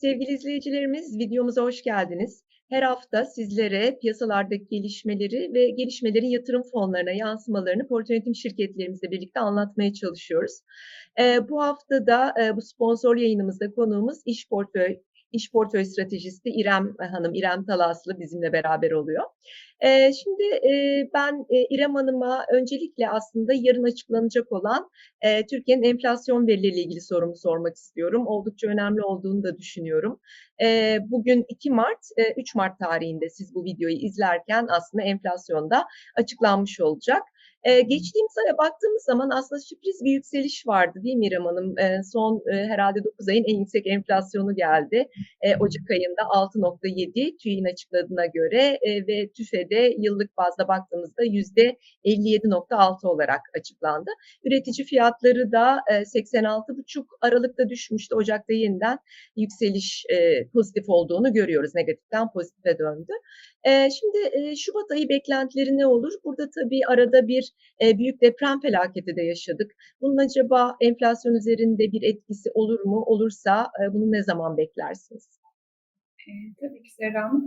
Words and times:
Sevgili 0.00 0.30
izleyicilerimiz, 0.30 1.18
videomuza 1.18 1.62
hoş 1.62 1.82
geldiniz. 1.82 2.44
Her 2.70 2.82
hafta 2.82 3.24
sizlere 3.24 3.98
piyasalardaki 4.00 4.68
gelişmeleri 4.70 5.54
ve 5.54 5.70
gelişmelerin 5.70 6.26
yatırım 6.26 6.62
fonlarına 6.72 7.10
yansımalarını 7.10 7.88
portföy 7.88 8.34
şirketlerimizle 8.34 9.10
birlikte 9.10 9.40
anlatmaya 9.40 9.92
çalışıyoruz. 9.92 10.52
Eee, 11.18 11.40
bu 11.48 11.62
hafta 11.62 12.06
da 12.06 12.34
eee, 12.38 12.56
bu 12.56 12.62
sponsor 12.62 13.16
yayınımızda 13.16 13.70
konuğumuz 13.72 14.18
iş 14.26 14.48
portföy 14.48 14.96
İş 15.32 15.52
Portföy 15.52 15.84
Stratejisti 15.84 16.50
İrem 16.50 16.94
Hanım, 17.12 17.34
İrem 17.34 17.64
Talaslı 17.66 18.20
bizimle 18.20 18.52
beraber 18.52 18.90
oluyor. 18.90 19.24
Eee, 19.84 20.10
şimdi 20.24 20.42
eee, 20.62 21.10
ben 21.14 21.44
İrem 21.70 21.94
Hanım'a 21.94 22.44
öncelikle 22.52 23.08
aslında 23.10 23.52
yarın 23.56 23.84
açıklanacak 23.84 24.52
olan 24.52 24.90
Türkiye'nin 25.50 25.82
enflasyon 25.82 26.46
verileriyle 26.46 26.80
ilgili 26.82 27.00
sorumu 27.00 27.36
sormak 27.36 27.76
istiyorum. 27.76 28.26
Oldukça 28.26 28.68
önemli 28.68 29.02
olduğunu 29.02 29.42
da 29.42 29.58
düşünüyorum. 29.58 30.20
Bugün 31.10 31.44
2 31.48 31.70
Mart, 31.70 31.98
eee, 32.18 32.34
3 32.36 32.54
Mart 32.54 32.78
tarihinde 32.78 33.30
siz 33.30 33.54
bu 33.54 33.64
videoyu 33.64 33.96
izlerken 33.96 34.66
aslında 34.70 35.04
enflasyonda 35.04 35.84
açıklanmış 36.16 36.80
olacak. 36.80 37.22
Eee, 37.66 37.80
geçtiğimiz 37.80 38.34
aya 38.46 38.58
baktığımız 38.58 39.02
zaman 39.04 39.30
aslında 39.30 39.60
sürpriz 39.60 40.00
bir 40.04 40.10
yükseliş 40.12 40.66
vardı 40.66 40.98
değil 41.04 41.16
mi 41.16 41.26
İrem 41.26 41.44
Hanım? 41.44 41.74
Eee, 41.78 42.00
son 42.12 42.42
eee, 42.52 42.66
herhalde 42.68 43.04
9 43.04 43.28
ayın 43.28 43.44
en 43.44 43.58
yüksek 43.58 43.86
enflasyonu 43.86 44.54
geldi. 44.54 45.08
Eee, 45.44 45.56
Ocak 45.60 45.90
ayında 45.90 46.22
6.7 46.28 47.36
TÜİ'nin 47.36 47.64
açıkladığına 47.72 48.26
göre 48.26 48.78
eee, 48.86 49.06
ve 49.06 49.28
TÜFE'de 49.32 49.94
yıllık 49.98 50.36
bazda 50.36 50.68
baktığımızda 50.68 51.22
%57.6 51.24 53.08
olarak 53.08 53.40
açıklandı. 53.58 54.10
Üretici 54.44 54.86
fiyatları 54.86 55.52
da 55.52 55.78
eee, 55.90 56.04
86.5 56.04 57.06
Aralık'ta 57.20 57.68
düşmüştü. 57.68 58.14
Ocak'ta 58.14 58.52
yeniden 58.52 58.98
yükseliş 59.36 60.04
eee, 60.10 60.48
pozitif 60.52 60.84
olduğunu 60.88 61.32
görüyoruz. 61.32 61.74
Negatiften 61.74 62.32
pozitife 62.32 62.78
döndü. 62.78 63.12
Eee, 63.66 63.88
şimdi 64.00 64.18
eee, 64.36 64.56
Şubat 64.56 64.90
ayı 64.92 65.08
beklentileri 65.08 65.78
ne 65.78 65.86
olur? 65.86 66.12
Burada 66.24 66.50
tabii 66.54 66.80
arada 66.88 67.28
bir 67.28 67.49
eee, 67.80 67.98
büyük 67.98 68.20
deprem 68.20 68.60
felaketi 68.60 69.16
de 69.16 69.22
yaşadık. 69.22 69.70
Bunun 70.00 70.16
acaba 70.16 70.76
enflasyon 70.80 71.34
üzerinde 71.34 71.92
bir 71.92 72.02
etkisi 72.02 72.50
olur 72.54 72.80
mu? 72.80 73.02
Olursa 73.06 73.66
eee, 73.80 73.92
bunu 73.92 74.12
ne 74.12 74.22
zaman 74.22 74.56
beklersiniz? 74.56 75.28
Eee, 76.28 76.34
tabii 76.60 76.82
ki 76.82 76.90
Hanım. 77.14 77.46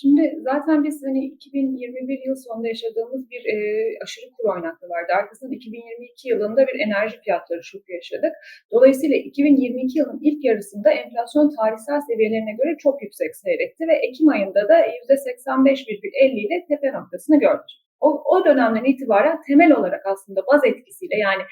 Şimdi 0.00 0.22
zaten 0.50 0.84
biz 0.84 1.02
hani 1.06 1.26
2021 1.26 2.20
yıl 2.26 2.36
sonunda 2.44 2.68
yaşadığımız 2.68 3.30
bir 3.30 3.42
eee, 3.52 3.98
aşırı 4.02 4.26
kur 4.36 4.44
oynaklığı 4.54 4.88
vardı. 4.88 5.12
Arkasından 5.20 5.52
2022 5.52 6.28
yılında 6.28 6.66
bir 6.66 6.80
enerji 6.86 7.16
fiyatları 7.24 7.62
şoku 7.64 7.92
yaşadık. 7.92 8.32
Dolayısıyla 8.72 9.16
2022 9.16 9.98
yılın 9.98 10.18
ilk 10.22 10.44
yarısında 10.44 10.90
enflasyon 10.90 11.50
tarihsel 11.56 12.00
seviyelerine 12.00 12.52
göre 12.60 12.76
çok 12.78 13.02
yüksek 13.02 13.36
seyretti 13.36 13.82
ve 13.88 13.94
Ekim 14.08 14.28
ayında 14.28 14.68
da 14.68 14.76
%85,50 14.86 16.40
ile 16.46 16.64
tepe 16.68 16.92
noktasını 16.92 17.38
gördük. 17.40 17.70
O, 18.06 18.22
o 18.34 18.44
dönemden 18.44 18.84
itibaren 18.84 19.38
temel 19.46 19.72
olarak 19.72 20.06
aslında 20.06 20.40
baz 20.52 20.64
etkisiyle 20.64 21.16
yani 21.16 21.42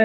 e, 0.00 0.04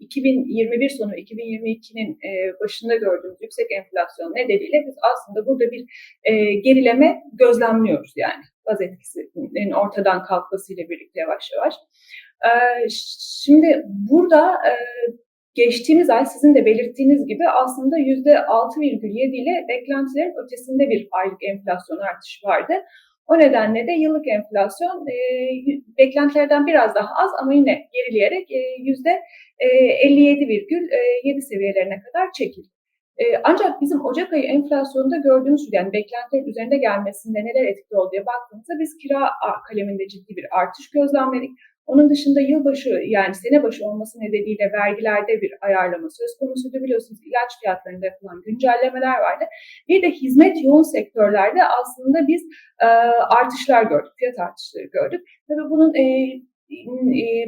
2021 0.00 0.88
sonu 0.88 1.14
2022'nin 1.14 2.10
e, 2.28 2.60
başında 2.60 2.96
gördüğümüz 2.96 3.42
yüksek 3.42 3.66
enflasyon 3.72 4.34
nedeniyle 4.34 4.84
biz 4.86 4.94
aslında 5.12 5.46
burada 5.46 5.64
bir 5.70 5.82
e, 6.24 6.54
gerileme 6.54 7.22
gözlemliyoruz 7.32 8.12
yani 8.16 8.42
baz 8.66 8.80
etkisinin 8.80 9.70
ortadan 9.70 10.24
kalkmasıyla 10.24 10.84
birlikte 10.88 11.20
yavaş 11.20 11.50
yavaş. 11.56 11.74
E, 12.44 12.52
şimdi 13.44 13.82
burada 14.10 14.52
e, 14.54 14.72
geçtiğimiz 15.54 16.10
ay 16.10 16.26
sizin 16.26 16.54
de 16.54 16.64
belirttiğiniz 16.66 17.26
gibi 17.26 17.48
aslında 17.48 17.98
%6,7 17.98 19.36
ile 19.42 19.64
beklentilerin 19.68 20.44
ötesinde 20.44 20.88
bir 20.90 21.08
aylık 21.12 21.42
enflasyon 21.42 21.98
artışı 21.98 22.46
vardı. 22.46 22.72
O 23.32 23.38
nedenle 23.38 23.86
de 23.86 23.92
yıllık 23.92 24.28
enflasyon 24.28 25.06
e, 25.06 25.16
beklentilerden 25.98 26.66
biraz 26.66 26.94
daha 26.94 27.08
az 27.22 27.30
ama 27.42 27.54
yine 27.54 27.88
gerileyerek 27.92 28.50
e, 28.50 28.60
yüzde 28.78 29.20
57,7 29.60 31.40
seviyelerine 31.40 31.98
kadar 32.04 32.32
çekildi. 32.38 32.68
E, 33.18 33.24
ancak 33.44 33.80
bizim 33.80 34.04
Ocak 34.04 34.32
ayı 34.32 34.44
enflasyonunda 34.44 35.16
gördüğümüz 35.16 35.68
yani 35.72 35.92
beklentilerin 35.92 36.50
üzerinde 36.50 36.76
gelmesinde 36.76 37.38
neler 37.38 37.64
etkili 37.70 37.98
oldu 37.98 38.10
diye 38.12 38.26
baktığımızda 38.26 38.74
biz 38.80 38.98
kira 39.02 39.30
kaleminde 39.68 40.08
ciddi 40.08 40.36
bir 40.36 40.46
artış 40.60 40.90
gözlemledik. 40.90 41.50
Onun 41.86 42.10
dışında 42.10 42.40
yılbaşı 42.40 42.90
yani 43.06 43.34
sene 43.34 43.62
başı 43.62 43.84
olması 43.88 44.20
nedeniyle 44.20 44.72
vergilerde 44.72 45.40
bir 45.42 45.52
ayarlama 45.60 46.08
söz 46.10 46.30
konusuydu. 46.40 46.84
Biliyorsunuz 46.84 47.20
ilaç 47.28 47.50
fiyatlarında 47.60 48.06
yapılan 48.06 48.42
güncellemeler 48.46 49.18
vardı. 49.26 49.44
Bir 49.88 50.02
de 50.02 50.10
hizmet 50.10 50.64
yoğun 50.64 50.82
sektörlerde 50.96 51.60
aslında 51.64 52.28
biz 52.28 52.42
e, 52.82 52.86
artışlar 53.38 53.82
gördük, 53.82 54.12
fiyat 54.18 54.38
artışları 54.38 54.86
gördük. 54.92 55.20
Tabii 55.48 55.70
bunun 55.70 55.94
e, 55.94 56.04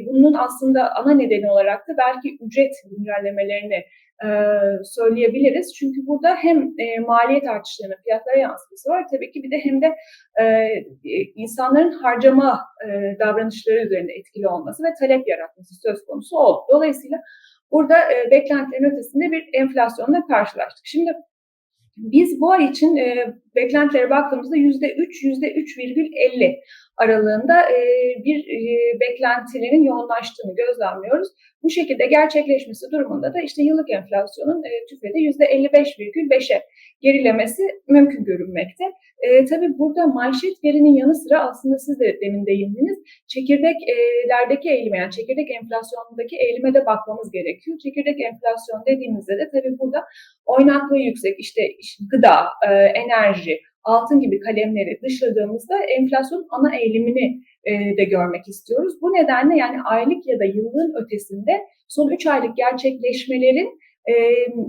bunun 0.07 0.33
aslında 0.33 0.95
ana 0.95 1.13
nedeni 1.13 1.51
olarak 1.51 1.87
da 1.87 1.93
belki 1.97 2.37
ücret 2.41 2.71
güncellemelerini 2.89 3.83
e, 4.23 4.27
söyleyebiliriz. 4.83 5.73
Çünkü 5.79 6.07
burada 6.07 6.35
hem 6.35 6.57
e, 6.79 6.99
maliyet 6.99 7.47
artışlarının 7.47 8.03
fiyatlara 8.03 8.37
yansıması 8.37 8.89
var 8.89 9.05
tabii 9.11 9.31
ki 9.31 9.43
bir 9.43 9.51
de 9.51 9.59
hem 9.63 9.81
de 9.81 9.95
e, 10.41 10.69
insanların 11.35 11.91
harcama 11.91 12.59
e, 12.85 13.19
davranışları 13.19 13.85
üzerinde 13.85 14.13
etkili 14.13 14.47
olması 14.47 14.83
ve 14.83 14.87
talep 14.99 15.27
yaratması 15.27 15.75
söz 15.81 16.05
konusu 16.05 16.37
oldu. 16.37 16.61
Dolayısıyla 16.71 17.17
burada 17.71 17.97
e, 17.97 18.31
beklentilerin 18.31 18.91
ötesinde 18.91 19.31
bir 19.31 19.49
enflasyonla 19.53 20.27
karşılaştık. 20.27 20.85
Şimdi 20.85 21.11
biz 21.97 22.41
bu 22.41 22.51
ay 22.51 22.65
için 22.65 22.95
e, 22.95 23.33
beklentilere 23.55 24.09
baktığımızda 24.09 24.55
yüzde 24.55 24.93
üç, 24.93 25.23
yüzde 25.23 25.53
üç 25.53 25.77
virgül 25.77 26.07
elli 26.15 26.59
aralığında 26.97 27.61
e, 27.61 27.79
bir 28.25 28.39
e, 28.57 28.59
beklentilerin 28.99 29.83
yoğunlaştığını 29.83 30.55
gözlemliyoruz. 30.55 31.27
Bu 31.63 31.69
şekilde 31.69 32.05
gerçekleşmesi 32.05 32.85
durumunda 32.91 33.33
da 33.33 33.41
işte 33.41 33.63
yıllık 33.63 33.89
enflasyonun 33.89 34.63
e, 34.63 34.71
TÜFE'de 34.89 35.19
%55,5'e 35.19 36.61
gerilemesi 37.01 37.63
mümkün 37.87 38.23
görünmekte. 38.23 38.83
E, 39.25 39.45
tabii 39.45 39.71
burada 39.79 40.07
manşet 40.07 40.55
verinin 40.63 40.95
yanı 41.01 41.15
sıra 41.15 41.49
aslında 41.49 41.77
siz 41.77 41.99
de 41.99 42.17
demin 42.21 42.45
değindiniz. 42.45 42.97
Çekirdeklerdeki 43.27 44.69
eğilime 44.69 44.97
yani 44.97 45.11
çekirdek 45.11 45.47
enflasyonundaki 45.57 46.35
eğilime 46.43 46.73
de 46.73 46.85
bakmamız 46.85 47.31
gerekiyor. 47.31 47.77
Çekirdek 47.83 48.17
enflasyon 48.29 48.81
dediğimizde 48.89 49.33
de 49.41 49.45
tabii 49.53 49.79
burada 49.79 49.99
oynaklığı 50.45 51.01
yüksek 51.09 51.35
işte 51.39 51.61
gıda, 52.11 52.35
e, 52.69 52.73
enerji, 52.73 53.59
altın 53.83 54.19
gibi 54.19 54.39
kalemleri 54.39 54.99
dışladığımızda 55.03 55.75
enflasyon 55.97 56.47
ana 56.49 56.75
eğilimini 56.75 57.41
e, 57.63 57.97
de 57.97 58.03
görmek 58.03 58.47
istiyoruz. 58.47 58.93
Bu 59.01 59.07
nedenle 59.07 59.57
yani 59.57 59.77
aylık 59.85 60.27
ya 60.27 60.39
da 60.39 60.45
yılın 60.45 60.93
ötesinde 61.03 61.51
son 61.87 62.11
3 62.11 62.27
aylık 62.27 62.57
gerçekleşmelerin 62.57 63.69
e, 64.11 64.13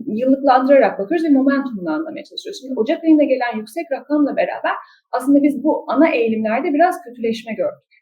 yıllıklandırarak 0.06 0.99
bakıyoruz 0.99 1.27
ve 1.27 1.28
momentumunu 1.28 1.91
anlamaya 1.91 2.25
çalışıyoruz. 2.25 2.60
Şimdi 2.60 2.75
Ocak 2.81 3.04
ayında 3.04 3.25
gelen 3.25 3.56
yüksek 3.56 3.87
rakamla 3.93 4.37
beraber 4.37 4.75
aslında 5.12 5.43
biz 5.43 5.65
bu 5.65 5.84
ana 5.88 6.09
eğilimlerde 6.09 6.75
biraz 6.75 6.94
kötüleşme 7.04 7.54
gördük. 7.54 7.96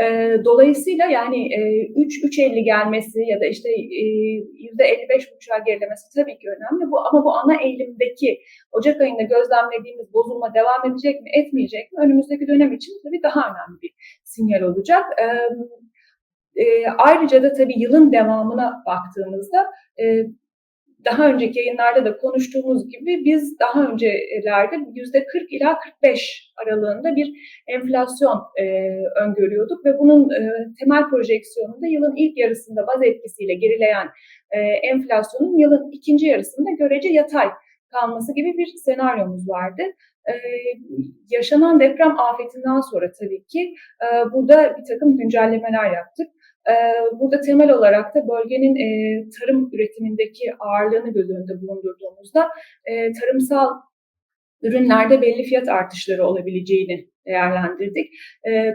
E, 0.00 0.36
dolayısıyla 0.44 1.06
yani 1.06 1.48
3 1.96 2.24
e, 2.24 2.26
3.50 2.26 2.64
gelmesi 2.64 3.20
ya 3.26 3.40
da 3.40 3.46
işte 3.46 3.68
e, 3.70 4.02
%55.5'a 4.02 5.58
gerilemesi 5.58 6.04
tabii 6.16 6.38
ki 6.38 6.46
önemli. 6.48 6.90
Bu 6.90 7.00
ama 7.00 7.24
bu 7.24 7.34
ana 7.34 7.62
eğilimdeki 7.62 8.38
Ocak 8.72 9.00
ayında 9.00 9.22
gözlemlediğimiz 9.22 10.14
bozulma 10.14 10.54
devam 10.54 10.92
edecek 10.92 11.22
mi, 11.22 11.30
etmeyecek 11.34 11.92
mi? 11.92 11.98
Önümüzdeki 12.04 12.46
dönem 12.46 12.72
için 12.72 12.92
tabii 13.04 13.22
daha 13.22 13.40
önemli 13.40 13.82
bir 13.82 13.92
sinyal 14.24 14.62
olacak. 14.62 15.04
E, 15.22 15.26
e, 16.62 16.86
ayrıca 16.98 17.42
da 17.42 17.52
tabii 17.52 17.80
yılın 17.80 18.12
devamına 18.12 18.82
baktığımızda 18.86 19.70
e, 20.00 20.04
daha 21.04 21.28
önceki 21.28 21.58
yayınlarda 21.58 22.04
da 22.04 22.16
konuştuğumuz 22.16 22.88
gibi 22.88 23.24
biz 23.24 23.58
daha 23.60 23.92
öncelerde 23.92 24.76
yüzde 24.94 25.26
40 25.26 25.52
ila 25.52 25.78
45 25.78 26.52
aralığında 26.56 27.16
bir 27.16 27.32
enflasyon 27.66 28.42
e, 28.60 28.64
öngörüyorduk 29.24 29.84
ve 29.84 29.98
bunun 29.98 30.30
e, 30.30 30.50
temel 30.78 31.10
projeksiyonunda 31.10 31.86
yılın 31.86 32.16
ilk 32.16 32.38
yarısında 32.38 32.86
baz 32.86 33.02
etkisiyle 33.02 33.54
gerileyen 33.54 34.08
e, 34.50 34.58
enflasyonun 34.60 35.58
yılın 35.58 35.90
ikinci 35.92 36.26
yarısında 36.26 36.70
görece 36.70 37.08
yatay 37.08 37.48
kalması 37.92 38.34
gibi 38.34 38.58
bir 38.58 38.66
senaryomuz 38.66 39.48
vardı. 39.48 39.82
Ee, 40.28 40.32
yaşanan 41.30 41.80
deprem 41.80 42.18
afetinden 42.18 42.80
sonra 42.80 43.12
tabii 43.20 43.44
ki 43.44 43.74
e, 44.02 44.32
burada 44.32 44.76
bir 44.78 44.84
takım 44.94 45.16
güncellemeler 45.16 45.92
yaptık. 45.92 46.26
Burada 47.12 47.40
temel 47.40 47.72
olarak 47.72 48.14
da 48.14 48.28
bölgenin 48.28 48.74
tarım 49.30 49.70
üretimindeki 49.72 50.44
ağırlığını 50.58 51.12
göz 51.12 51.30
önünde 51.30 51.62
bulundurduğumuzda 51.62 52.48
tarımsal 53.20 53.68
ürünlerde 54.62 55.22
belli 55.22 55.42
fiyat 55.42 55.68
artışları 55.68 56.26
olabileceğini 56.26 57.08
değerlendirdik. 57.26 58.10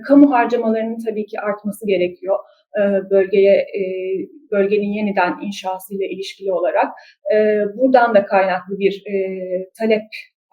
kamu 0.07 0.31
harcamalarının 0.31 0.98
tabii 1.06 1.25
ki 1.25 1.39
artması 1.39 1.88
gerekiyor. 1.88 2.36
e, 2.78 3.10
bölgeye 3.10 3.56
e, 3.56 3.81
bölgenin 4.51 4.94
yeniden 4.94 5.33
inşasıyla 5.45 6.06
ilişkili 6.06 6.51
olarak 6.54 6.88
e, 7.33 7.63
buradan 7.78 8.16
da 8.16 8.25
kaynaklı 8.25 8.80
bir 8.80 9.04
e, 9.06 9.16
talep 9.80 10.01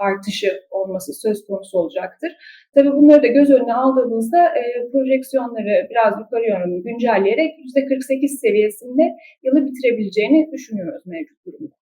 artışı 0.09 0.49
olması 0.71 1.11
söz 1.25 1.47
konusu 1.47 1.79
olacaktır. 1.79 2.33
Tabii 2.75 2.93
bunları 2.93 3.23
da 3.23 3.27
göz 3.27 3.51
önüne 3.51 3.75
aldığımızda 3.75 4.41
e, 4.61 4.63
projeksiyonları 4.93 5.75
biraz 5.91 6.13
yukarı 6.21 6.47
yönlü 6.49 6.83
güncelleyerek 6.83 7.51
%48 7.77 8.29
seviyesinde 8.29 9.05
yılı 9.45 9.67
bitirebileceğini 9.67 10.53
düşünüyoruz 10.53 11.03
mevcut 11.07 11.47
durumda. 11.47 11.84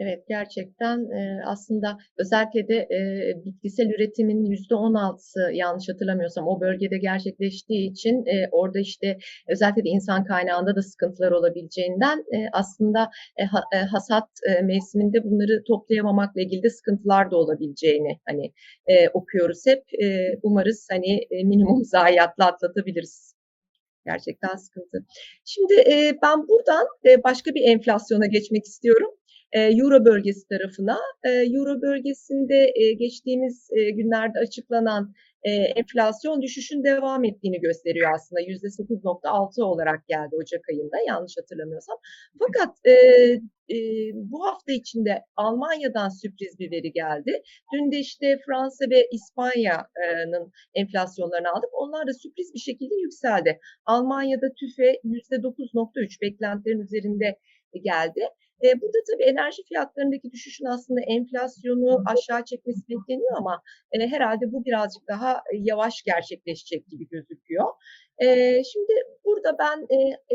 Evet, 0.00 0.24
gerçekten 0.28 0.98
e, 0.98 1.42
aslında 1.46 1.98
özellikle 2.18 2.68
de 2.68 2.74
e, 2.76 2.98
bitkisel 3.44 3.86
üretimin 3.86 4.44
yüzde 4.44 4.74
on 4.74 4.94
altısı 4.94 5.50
yanlış 5.52 5.88
hatırlamıyorsam 5.88 6.48
o 6.48 6.60
bölgede 6.60 6.98
gerçekleştiği 6.98 7.90
için 7.90 8.26
e, 8.26 8.48
orada 8.52 8.78
işte 8.78 9.18
özellikle 9.48 9.84
de 9.84 9.88
insan 9.88 10.24
kaynağında 10.24 10.76
da 10.76 10.82
sıkıntılar 10.82 11.30
olabileceğinden 11.30 12.18
e, 12.18 12.48
aslında 12.52 13.10
e, 13.36 13.44
ha, 13.44 13.62
e, 13.74 13.76
hasat 13.76 14.28
e, 14.48 14.62
mevsiminde 14.62 15.24
bunları 15.24 15.62
toplayamamakla 15.68 16.40
ilgili 16.40 16.62
de 16.62 16.70
sıkıntılar 16.70 17.30
da 17.30 17.36
olabileceğini 17.36 18.20
hani 18.28 18.52
e, 18.86 19.08
okuyoruz 19.08 19.66
hep. 19.66 19.82
E, 20.02 20.38
umarız 20.42 20.86
hani 20.90 21.20
minimum 21.30 21.84
zayiatla 21.84 22.46
atlatabiliriz. 22.46 23.34
Gerçekten 24.06 24.56
sıkıntı. 24.56 25.04
Şimdi 25.44 25.74
e, 25.74 26.18
ben 26.22 26.48
buradan 26.48 26.86
e, 27.08 27.22
başka 27.22 27.50
bir 27.54 27.62
enflasyona 27.62 28.26
geçmek 28.26 28.64
istiyorum. 28.64 29.17
Euro 29.52 30.04
bölgesi 30.04 30.48
tarafına. 30.48 30.98
Euro 31.24 31.82
bölgesinde 31.82 32.72
geçtiğimiz 32.98 33.68
günlerde 33.94 34.38
açıklanan 34.38 35.14
enflasyon 35.76 36.42
düşüşün 36.42 36.84
devam 36.84 37.24
ettiğini 37.24 37.60
gösteriyor 37.60 38.10
aslında. 38.14 38.40
%8.6 38.40 39.62
olarak 39.62 40.08
geldi 40.08 40.36
Ocak 40.42 40.68
ayında 40.70 40.96
yanlış 41.06 41.34
hatırlamıyorsam. 41.40 41.96
Fakat 42.38 42.76
e, 42.84 42.92
e, 43.74 43.76
bu 44.14 44.46
hafta 44.46 44.72
içinde 44.72 45.22
Almanya'dan 45.36 46.08
sürpriz 46.08 46.58
bir 46.58 46.70
veri 46.70 46.92
geldi. 46.92 47.42
Dün 47.72 47.92
de 47.92 47.98
işte 47.98 48.38
Fransa 48.46 48.84
ve 48.90 49.08
İspanya'nın 49.12 50.52
enflasyonlarını 50.74 51.48
aldık. 51.48 51.70
Onlar 51.72 52.06
da 52.06 52.12
sürpriz 52.12 52.54
bir 52.54 52.60
şekilde 52.60 52.94
yükseldi. 52.94 53.58
Almanya'da 53.86 54.48
TÜFE 54.60 55.00
%9.3 55.04 56.20
beklentilerin 56.22 56.80
üzerinde 56.80 57.38
geldi. 57.84 58.20
E, 58.64 58.80
burada 58.80 58.98
tabii 59.12 59.22
enerji 59.22 59.62
fiyatlarındaki 59.68 60.32
düşüşün 60.32 60.64
aslında 60.64 61.00
enflasyonu 61.00 62.02
aşağı 62.06 62.44
çekmesi 62.44 62.80
bekleniyor 62.88 63.36
ama 63.36 63.62
e, 63.92 64.06
herhalde 64.06 64.52
bu 64.52 64.64
birazcık 64.64 65.08
daha 65.08 65.42
yavaş 65.54 66.02
gerçekleşecek 66.02 66.88
gibi 66.88 67.08
gözüküyor. 67.08 67.66
E, 68.18 68.26
şimdi 68.64 68.92
burada 69.24 69.56
ben 69.58 69.86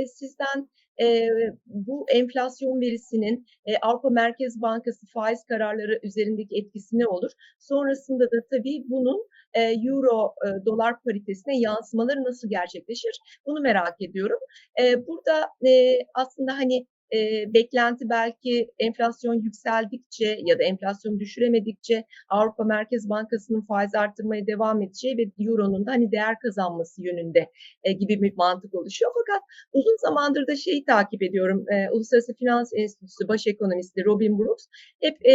e, 0.01 0.05
sizden 0.05 0.69
e, 1.01 1.29
bu 1.65 2.05
enflasyon 2.09 2.81
verisinin 2.81 3.45
e, 3.65 3.77
Avrupa 3.77 4.09
Merkez 4.09 4.61
Bankası 4.61 5.05
faiz 5.13 5.43
kararları 5.43 5.99
üzerindeki 6.03 6.57
etkisi 6.57 6.99
ne 6.99 7.07
olur? 7.07 7.31
Sonrasında 7.59 8.23
da 8.23 8.37
tabii 8.51 8.83
bunun 8.89 9.27
e, 9.53 9.61
euro 9.61 10.33
e, 10.45 10.65
dolar 10.65 11.01
paritesine 11.03 11.59
yansımaları 11.59 12.23
nasıl 12.23 12.49
gerçekleşir? 12.49 13.19
Bunu 13.45 13.61
merak 13.61 14.01
ediyorum. 14.01 14.39
E, 14.81 15.07
burada 15.07 15.49
e, 15.67 15.99
aslında 16.13 16.53
hani 16.53 16.87
e, 17.13 17.53
beklenti 17.53 18.09
belki 18.09 18.71
enflasyon 18.79 19.33
yükseldikçe 19.33 20.37
ya 20.45 20.59
da 20.59 20.63
enflasyon 20.63 21.19
düşüremedikçe 21.19 22.03
Avrupa 22.29 22.63
Merkez 22.63 23.09
Bankası'nın 23.09 23.61
faiz 23.61 23.95
arttırmaya 23.95 24.47
devam 24.47 24.81
edeceği 24.81 25.17
ve 25.17 25.23
Euro'nun 25.45 25.85
da 25.85 25.91
hani 25.91 26.11
değer 26.11 26.39
kazanması 26.39 27.03
yönünde 27.03 27.49
e, 27.83 27.91
gibi 27.93 28.21
bir 28.21 28.33
mantık 28.37 28.75
oluşuyor. 28.75 29.11
Fakat 29.13 29.41
uzun 29.73 29.97
zamandır 30.01 30.47
da 30.47 30.55
şeyi 30.55 30.85
takip 30.85 31.23
ediyorum. 31.23 31.65
E, 31.69 31.89
Uluslararası 31.89 32.33
Finans 32.33 32.71
Enstitüsü 32.75 33.27
baş 33.27 33.47
ekonomisti 33.47 34.05
Robin 34.05 34.39
Brooks 34.39 34.65
hep 35.01 35.25
e, 35.25 35.33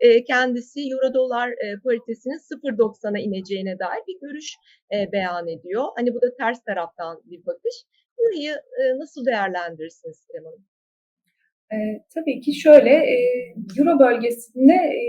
e, 0.00 0.24
kendisi 0.24 0.80
euro 0.90 1.14
dolar 1.14 1.48
e, 1.48 1.80
paritesinin 1.84 2.38
0.90'a 2.38 3.18
ineceğine 3.18 3.78
dair 3.78 4.02
bir 4.08 4.20
görüş 4.20 4.56
e, 4.92 5.12
beyan 5.12 5.48
ediyor. 5.48 5.84
Hani 5.96 6.14
bu 6.14 6.22
da 6.22 6.36
ters 6.36 6.64
taraftan 6.64 7.22
bir 7.24 7.46
bakış. 7.46 7.74
Burayı 8.18 8.50
e, 8.52 8.98
nasıl 8.98 9.26
değerlendirirsiniz 9.26 10.16
Sinem? 10.16 10.75
E, 11.72 11.76
tabii 12.14 12.40
ki 12.40 12.54
şöyle, 12.54 12.90
e, 12.90 13.16
Euro 13.78 13.98
bölgesinde 14.00 14.74
e, 14.74 15.02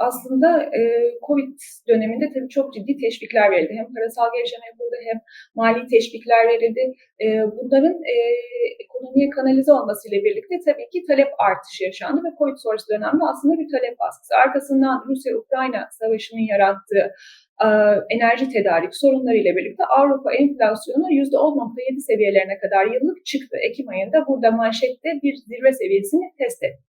aslında 0.00 0.48
e, 0.78 0.80
Covid 1.26 1.58
döneminde 1.88 2.26
tabii 2.34 2.48
çok 2.48 2.74
ciddi 2.74 2.96
teşvikler 2.96 3.50
verildi. 3.50 3.74
Hem 3.80 3.94
parasal 3.94 4.28
gelişme 4.34 4.66
yapıldı 4.70 4.96
hem 5.08 5.18
mali 5.54 5.86
teşvikler 5.86 6.42
verildi. 6.48 6.80
E, 7.24 7.26
bunların 7.56 7.96
e, 8.14 8.16
ekonomiye 8.84 9.30
kanalize 9.30 9.72
olmasıyla 9.72 10.18
birlikte 10.24 10.54
tabii 10.66 10.88
ki 10.92 10.98
talep 11.08 11.30
artışı 11.48 11.84
yaşandı 11.84 12.20
ve 12.26 12.30
Covid 12.38 12.58
sonrası 12.64 12.88
dönemde 12.94 13.24
aslında 13.32 13.54
bir 13.60 13.68
talep 13.74 13.94
baskısı. 14.04 14.32
Arkasından 14.44 14.96
Rusya-Ukrayna 15.08 15.88
savaşının 15.98 16.46
yarattığı 16.52 17.04
enerji 18.10 18.48
tedarik 18.48 18.96
sorunları 18.96 19.36
ile 19.36 19.56
birlikte 19.56 19.84
Avrupa 19.84 20.32
enflasyonu 20.32 21.06
%10.7 21.10 22.00
seviyelerine 22.00 22.58
kadar 22.58 22.86
yıllık 22.86 23.26
çıktı. 23.26 23.56
Ekim 23.70 23.88
ayında 23.88 24.26
burada 24.26 24.50
manşette 24.50 25.08
bir 25.22 25.34
zirve 25.34 25.72
seviyesini 25.72 26.32
test 26.38 26.62
etti. 26.62 26.90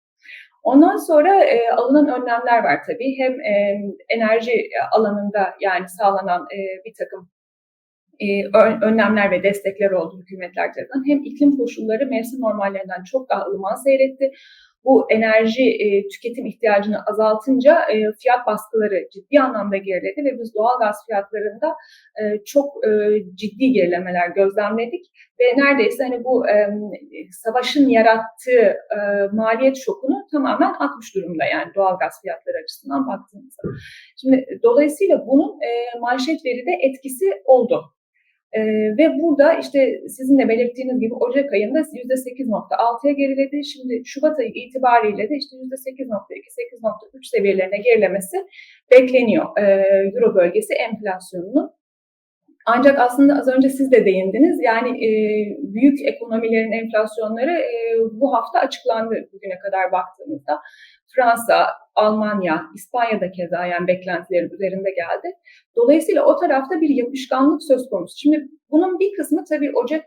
Ondan 0.63 0.95
sonra 0.95 1.43
e, 1.43 1.69
alınan 1.69 2.21
önlemler 2.21 2.63
var 2.63 2.79
tabii. 2.87 3.15
Hem 3.17 3.41
e, 3.41 3.53
enerji 4.09 4.69
alanında 4.91 5.53
yani 5.61 5.89
sağlanan 5.89 6.41
e, 6.41 6.57
bir 6.85 6.93
takım 6.99 7.29
e, 8.19 8.27
önlemler 8.85 9.31
ve 9.31 9.43
destekler 9.43 9.91
oldu 9.91 10.19
hükümetler 10.21 10.73
tarafından. 10.73 11.07
Hem 11.07 11.23
iklim 11.23 11.57
koşulları 11.57 12.07
mevsim 12.07 12.41
normallerinden 12.41 13.03
çok 13.11 13.29
daha 13.29 13.45
ılıman 13.45 13.75
seyretti 13.75 14.31
bu 14.85 15.07
enerji 15.12 15.63
e, 15.63 16.07
tüketim 16.07 16.45
ihtiyacını 16.45 16.97
azaltınca 17.09 17.81
e, 17.91 17.95
fiyat 18.21 18.47
baskıları 18.47 19.09
ciddi 19.13 19.39
anlamda 19.39 19.77
geriledi 19.77 20.25
ve 20.25 20.39
biz 20.39 20.56
doğal 20.56 20.79
gaz 20.79 20.95
fiyatlarında 21.06 21.75
e, 22.21 22.44
çok 22.45 22.85
e, 22.88 22.89
ciddi 23.35 23.71
gerilemeler 23.71 24.29
gözlemledik 24.29 25.06
ve 25.39 25.62
neredeyse 25.62 26.03
hani 26.03 26.24
bu 26.24 26.50
e, 26.50 26.69
savaşın 27.31 27.89
yarattığı 27.89 28.62
e, 28.97 29.00
maliyet 29.33 29.77
şokunu 29.77 30.27
tamamen 30.31 30.74
atmış 30.80 31.16
durumda 31.16 31.45
yani 31.45 31.71
doğal 31.75 31.99
gaz 31.99 32.21
fiyatları 32.21 32.57
açısından 32.63 33.07
baktığımızda. 33.07 33.63
Şimdi 34.21 34.45
dolayısıyla 34.63 35.28
bunun 35.28 35.51
e, 35.61 35.99
manşet 35.99 36.45
veride 36.45 36.71
etkisi 36.87 37.25
oldu. 37.45 37.96
E, 38.57 38.59
ve 38.97 39.06
burada 39.21 39.54
işte 39.54 39.80
sizin 40.18 40.37
de 40.40 40.49
belirttiğiniz 40.49 40.99
gibi 40.99 41.14
Ocak 41.14 41.54
ayında 41.54 41.80
%8.6'ya 41.80 43.14
geriledi. 43.14 43.66
Şimdi 43.66 44.02
Şubat 44.06 44.40
ayı 44.40 44.52
itibariyle 44.54 45.30
de 45.30 45.35
işte 45.37 45.56
%8.2, 45.56 45.61
8.3 47.14 47.30
seviyelerine 47.31 47.78
gerilemesi 47.78 48.37
bekleniyor 48.92 49.45
e, 49.57 49.64
Euro 50.16 50.35
bölgesi 50.35 50.73
enflasyonunun. 50.73 51.78
Ancak 52.66 52.99
aslında 52.99 53.33
az 53.40 53.47
önce 53.47 53.69
siz 53.69 53.92
de 53.92 54.06
değindiniz. 54.06 54.59
Yani 54.64 54.90
e, 55.06 55.09
büyük 55.73 55.97
ekonomilerin 56.06 56.71
enflasyonları 56.71 57.52
e, 57.52 57.80
bu 58.11 58.33
hafta 58.33 58.59
açıklandı 58.59 59.16
bugüne 59.33 59.59
kadar 59.59 59.92
baktığımızda. 59.92 60.59
Fransa, 61.16 61.68
Almanya, 62.04 62.56
İspanya'da 62.75 63.31
keza 63.31 63.66
yani 63.66 63.87
beklentilerin 63.87 64.49
üzerinde 64.56 64.92
geldi. 65.01 65.27
Dolayısıyla 65.75 66.25
o 66.25 66.39
tarafta 66.39 66.81
bir 66.81 66.89
yapışkanlık 66.89 67.61
söz 67.63 67.89
konusu. 67.89 68.16
Şimdi 68.18 68.37
bunun 68.71 68.99
bir 68.99 69.18
kısmı 69.18 69.44
tabii 69.49 69.71
Ocak 69.75 70.06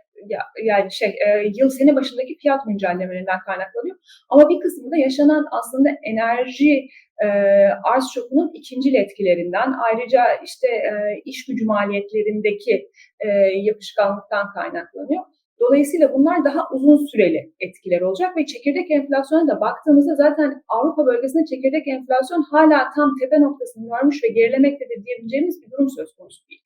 yani 0.65 0.93
şey 0.93 1.09
e, 1.09 1.29
yıl 1.59 1.71
sene 1.71 1.97
başındaki 1.97 2.39
fiyat 2.43 2.61
güncellemelerinden 2.67 3.41
kaynaklanıyor. 3.47 3.97
Ama 4.31 4.49
bir 4.49 4.61
kısmı 4.61 4.91
da 4.91 4.97
yaşanan 4.97 5.45
aslında 5.59 5.89
enerji 6.11 6.89
e, 7.25 7.27
arz 7.93 8.07
şokunun 8.15 8.51
ikinci 8.55 8.97
etkilerinden 8.97 9.73
ayrıca 9.87 10.23
işte 10.45 10.69
e, 10.69 10.93
iş 11.25 11.47
gücü 11.47 11.65
maliyetlerindeki 11.65 12.89
e, 13.21 13.29
yapışkanlıktan 13.69 14.47
kaynaklanıyor. 14.55 15.23
Dolayısıyla 15.61 16.13
bunlar 16.15 16.45
daha 16.45 16.63
uzun 16.75 17.07
süreli 17.11 17.53
etkiler 17.61 18.01
olacak 18.01 18.37
ve 18.37 18.47
çekirdek 18.47 18.91
enflasyona 18.91 19.49
da 19.49 19.61
baktığımızda 19.61 20.15
zaten 20.17 20.63
Avrupa 20.69 21.07
bölgesinde 21.07 21.45
çekirdek 21.53 21.89
enflasyon 21.89 22.43
hala 22.43 22.79
tam 22.97 23.09
tepe 23.21 23.41
noktasını 23.41 23.89
görmüş 23.93 24.25
ve 24.25 24.29
gerilemektedir 24.29 25.05
diyebileceğimiz 25.05 25.63
bir 25.63 25.71
durum 25.71 25.89
söz 25.99 26.13
konusu 26.17 26.49
değil. 26.49 26.63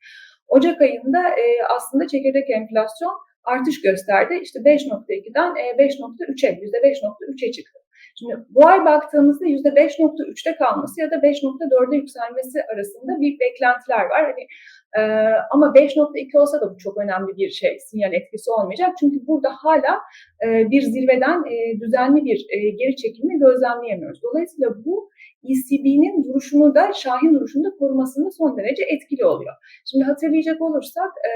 Ocak 0.49 0.81
ayında 0.81 1.21
e, 1.43 1.45
aslında 1.77 2.07
çekirdek 2.07 2.51
enflasyon 2.51 3.15
artış 3.45 3.81
gösterdi. 3.81 4.35
İşte 4.43 4.59
5.2'den 4.59 5.51
e, 5.57 5.65
5.3'e, 5.83 6.49
%5.3'e 6.51 7.53
çıktı. 7.53 7.84
Şimdi 8.19 8.35
bu 8.49 8.67
ay 8.67 8.85
baktığımızda 8.85 9.45
%5.3'te 9.47 10.57
kalması 10.57 11.01
ya 11.01 11.11
da 11.11 11.15
5.4'e 11.15 11.97
yükselmesi 11.97 12.59
arasında 12.75 13.21
bir 13.21 13.41
beklentiler 13.41 14.05
var. 14.05 14.23
Hani 14.25 14.47
e, 14.99 15.03
ama 15.51 15.67
5.2 15.67 16.39
olsa 16.39 16.61
da 16.61 16.75
bu 16.75 16.79
çok 16.79 16.97
önemli 16.99 17.37
bir 17.37 17.51
şey, 17.51 17.79
sinyal 17.81 18.13
etkisi 18.13 18.51
olmayacak. 18.51 18.91
Çünkü 19.01 19.27
burada 19.27 19.51
hala 19.51 20.01
e, 20.47 20.71
bir 20.71 20.83
zirveden 20.83 21.45
e, 21.45 21.81
düzenli 21.81 22.25
bir 22.25 22.47
e, 22.51 22.71
geri 22.71 22.97
çekilme 22.97 23.35
gözlemleyemiyoruz. 23.39 24.23
Dolayısıyla 24.23 24.71
bu 24.85 25.11
ECB'nin 25.51 26.25
duruşunu 26.25 26.75
da 26.75 26.93
Şahin 26.93 27.35
duruşunu 27.35 27.65
da 27.65 27.71
korumasında 27.79 28.31
son 28.31 28.57
derece 28.59 28.85
etkili 28.95 29.25
oluyor. 29.27 29.55
Şimdi 29.91 30.05
hatırlayacak 30.05 30.63
olursak 30.63 31.11
e, 31.29 31.31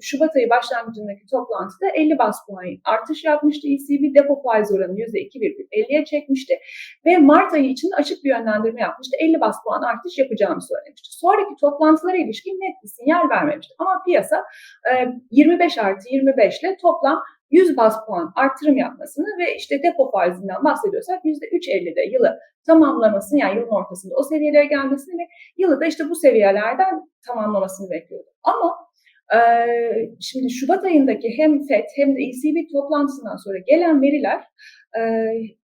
Şubat 0.00 0.36
ayı 0.36 0.50
başlangıcındaki 0.50 1.24
toplantıda 1.30 1.86
50 1.94 2.18
bas 2.18 2.36
puan 2.46 2.64
artış 2.84 3.24
yapmıştı 3.24 3.68
ECB. 3.68 4.02
Depo 4.14 4.42
faiz 4.42 4.72
oranı 4.74 4.94
%2,50'ye 4.94 6.04
çekmişti 6.04 6.54
ve 7.06 7.18
Mart 7.18 7.52
ayı 7.52 7.68
için 7.70 7.90
açık 7.98 8.24
bir 8.24 8.30
yönlendirme 8.30 8.80
yapmıştı. 8.80 9.16
50 9.20 9.40
bas 9.40 9.56
puan 9.64 9.82
artış 9.82 10.18
yapacağını 10.18 10.62
söylemişti. 10.62 11.08
Sonraki 11.10 11.54
toplantılara 11.60 12.16
ilişkin 12.16 12.52
net 12.52 12.76
bir 12.82 12.88
sinyal 12.88 13.28
vermemişti. 13.30 13.74
Ama 13.78 14.02
piyasa 14.06 14.44
25 15.30 15.78
e, 15.78 15.82
artı 15.82 16.08
25 16.10 16.62
ile 16.62 16.76
toplam 16.82 17.22
100 17.52 17.76
bas 17.76 18.06
puan 18.06 18.32
artırım 18.36 18.76
yapmasını 18.76 19.26
ve 19.38 19.56
işte 19.56 19.82
depo 19.82 20.10
faizinden 20.10 20.64
bahsediyorsak 20.64 21.24
%3.50'de 21.24 22.02
yılı 22.12 22.38
tamamlamasını 22.66 23.38
yani 23.40 23.56
yılın 23.56 23.76
ortasında 23.80 24.14
o 24.16 24.22
seviyelere 24.22 24.66
gelmesini 24.66 25.14
ve 25.20 25.26
yılı 25.58 25.80
da 25.80 25.86
işte 25.86 26.04
bu 26.10 26.14
seviyelerden 26.14 27.00
tamamlamasını 27.26 27.90
bekliyordu. 27.90 28.28
Ama 28.42 28.68
e, 29.34 29.38
şimdi 30.20 30.50
Şubat 30.50 30.84
ayındaki 30.84 31.28
hem 31.38 31.66
FED 31.66 31.88
hem 31.96 32.16
de 32.16 32.20
ECB 32.22 32.72
toplantısından 32.72 33.36
sonra 33.36 33.58
gelen 33.66 34.02
veriler 34.02 34.40
e, 34.98 35.02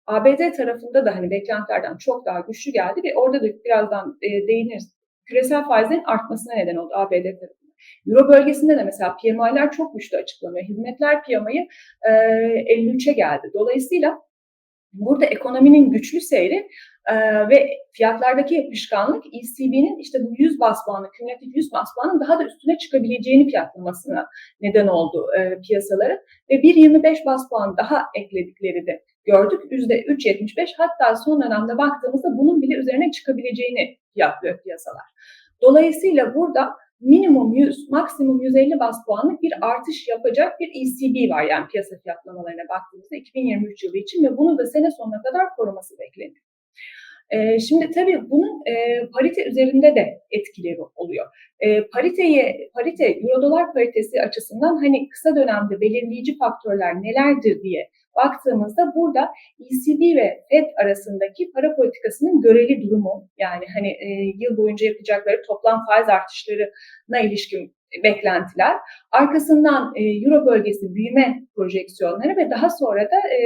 ABD 0.08 0.58
tarafında 0.58 1.06
da 1.06 1.16
hani 1.16 1.30
beklentilerden 1.30 1.98
çok 1.98 2.26
daha 2.26 2.40
güçlü 2.40 2.72
geldi 2.72 3.02
ve 3.04 3.16
orada 3.16 3.42
da 3.42 3.48
birazdan 3.66 4.18
e, 4.22 4.48
değiniriz. 4.48 4.96
Küresel 5.26 5.66
faizlerin 5.66 6.04
artmasına 6.04 6.54
neden 6.56 6.76
oldu 6.76 6.94
ABD 6.94 7.24
tarafında. 7.40 7.65
Euro 8.08 8.30
bölgesinde 8.30 8.78
de 8.78 8.84
mesela 8.84 9.18
PMI'ler 9.18 9.72
çok 9.72 9.94
güçlü 9.96 10.18
açıklanıyor. 10.18 10.66
Hizmetler 10.66 11.24
PMI'yi 11.24 11.68
e, 12.08 12.12
53'e 12.12 13.14
geldi. 13.14 13.52
Dolayısıyla 13.54 14.18
burada 14.94 15.26
ekonominin 15.26 15.92
güçlü 15.92 16.22
seyri 16.22 16.68
e, 17.06 17.16
ve 17.50 17.70
fiyatlardaki 17.94 18.56
yapışkanlık 18.56 19.26
ECB'nin 19.26 20.00
işte 20.00 20.20
bu 20.24 20.34
100 20.38 20.60
bas 20.60 20.86
puanı, 20.86 21.12
kümülatif 21.12 21.56
100 21.56 21.72
bas 21.72 21.90
puanın 21.96 22.20
daha 22.20 22.40
da 22.40 22.44
üstüne 22.44 22.78
çıkabileceğini 22.78 23.50
fiyatlamasına 23.50 24.28
neden 24.62 24.88
oldu 24.88 25.28
e, 25.40 25.62
piyasaların. 25.62 26.18
Ve 26.50 26.56
1.25 26.56 27.26
bas 27.26 27.50
puan 27.50 27.78
daha 27.78 28.04
ekledikleri 28.16 28.88
de 28.88 29.04
gördük. 29.26 29.62
%3.75 29.72 30.70
hatta 30.78 31.16
son 31.16 31.42
dönemde 31.42 31.78
baktığımızda 31.78 32.38
bunun 32.38 32.62
bile 32.62 32.76
üzerine 32.76 33.12
çıkabileceğini 33.12 33.98
fiyatlıyor 34.14 34.64
piyasalar. 34.64 35.06
Dolayısıyla 35.62 36.36
burada 36.36 36.70
minimum 37.02 37.54
100, 37.54 37.90
maksimum 37.90 38.42
150 38.42 38.80
bas 38.80 38.96
puanlık 39.06 39.42
bir 39.42 39.54
artış 39.62 40.08
yapacak 40.08 40.60
bir 40.60 40.68
ECB 40.68 41.32
var 41.32 41.44
yani 41.44 41.68
piyasa 41.68 41.96
fiyatlamalarına 42.04 42.70
baktığımızda 42.70 43.16
2023 43.16 43.84
yılı 43.84 43.98
için 43.98 44.24
ve 44.24 44.38
bunu 44.38 44.58
da 44.58 44.66
sene 44.66 44.92
sonuna 44.92 45.22
kadar 45.22 45.56
koruması 45.58 45.96
bekleniyor. 46.00 46.46
E, 47.30 47.60
şimdi 47.60 47.92
tabii 47.92 48.30
bunun 48.30 48.62
e, 48.66 49.02
parite 49.14 49.46
üzerinde 49.46 49.96
de 49.96 50.22
etkileri 50.32 50.82
oluyor. 50.96 51.26
E, 51.60 51.88
pariteyi, 51.88 52.70
parite, 52.74 53.06
euro 53.06 53.42
dolar 53.42 53.74
paritesi 53.74 54.22
açısından 54.22 54.76
hani 54.76 55.10
kısa 55.10 55.36
dönemde 55.36 55.82
belirleyici 55.82 56.38
faktörler 56.38 56.96
nelerdir 56.96 57.64
diye 57.64 57.90
baktığımızda 58.16 58.94
burada 58.96 59.32
ECB 59.60 60.02
ve 60.20 60.44
Fed 60.50 60.68
arasındaki 60.84 61.52
para 61.52 61.76
politikasının 61.76 62.42
göreli 62.42 62.82
durumu 62.82 63.30
yani 63.38 63.66
hani 63.76 63.88
e, 63.88 64.08
yıl 64.40 64.58
boyunca 64.58 64.86
yapacakları 64.86 65.42
toplam 65.48 65.86
faiz 65.86 66.10
artışlarına 66.10 67.20
ilişkin 67.24 67.76
beklentiler, 68.04 68.76
arkasından 69.12 69.94
e, 69.96 70.04
Euro 70.04 70.46
bölgesi 70.46 70.96
büyüme 70.96 71.40
projeksiyonları 71.56 72.38
ve 72.38 72.50
daha 72.50 72.70
sonra 72.70 73.02
da 73.02 73.18
e, 73.18 73.40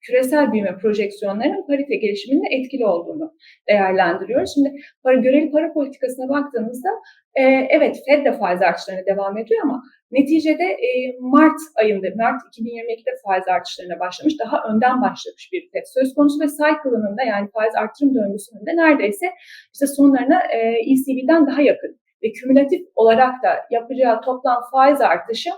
küresel 0.00 0.52
büyüme 0.52 0.76
projeksiyonlarının 0.76 1.66
parite 1.66 1.96
gelişiminde 1.96 2.46
etkili 2.50 2.86
olduğunu 2.86 3.34
değerlendiriyoruz. 3.68 4.54
Şimdi 4.54 4.72
para, 5.02 5.16
göreli 5.16 5.50
para 5.50 5.72
politikasına 5.72 6.28
baktığımızda 6.28 6.88
e, 7.34 7.42
evet 7.70 8.02
Fed 8.08 8.24
de 8.24 8.32
faiz 8.32 8.62
artışlarına 8.62 9.06
devam 9.06 9.38
ediyor 9.38 9.60
ama 9.64 9.82
neticede 10.10 10.64
e, 10.64 11.16
Mart 11.20 11.60
ayında, 11.76 12.06
Mart 12.16 12.40
2022'de 12.42 13.10
faiz 13.24 13.48
artışlarına 13.48 14.00
başlamış, 14.00 14.34
daha 14.38 14.64
önden 14.68 15.02
başlamış 15.02 15.50
bir 15.52 15.70
Fed 15.72 15.84
söz 15.86 16.14
konusu 16.14 16.40
ve 16.40 16.46
cycle'ının 16.48 17.18
da 17.18 17.22
yani 17.22 17.48
faiz 17.50 17.74
artırım 17.74 18.14
döngüsünün 18.14 18.66
de 18.66 18.76
neredeyse 18.76 19.26
işte 19.74 19.86
sonlarına 19.86 20.40
e, 20.52 20.58
ECB'den 20.92 21.46
daha 21.46 21.62
yakın 21.62 21.98
ve 22.22 22.32
kümülatif 22.32 22.80
olarak 22.94 23.42
da 23.42 23.56
yapacağı 23.70 24.20
toplam 24.20 24.62
faiz 24.72 25.00
artışı 25.00 25.50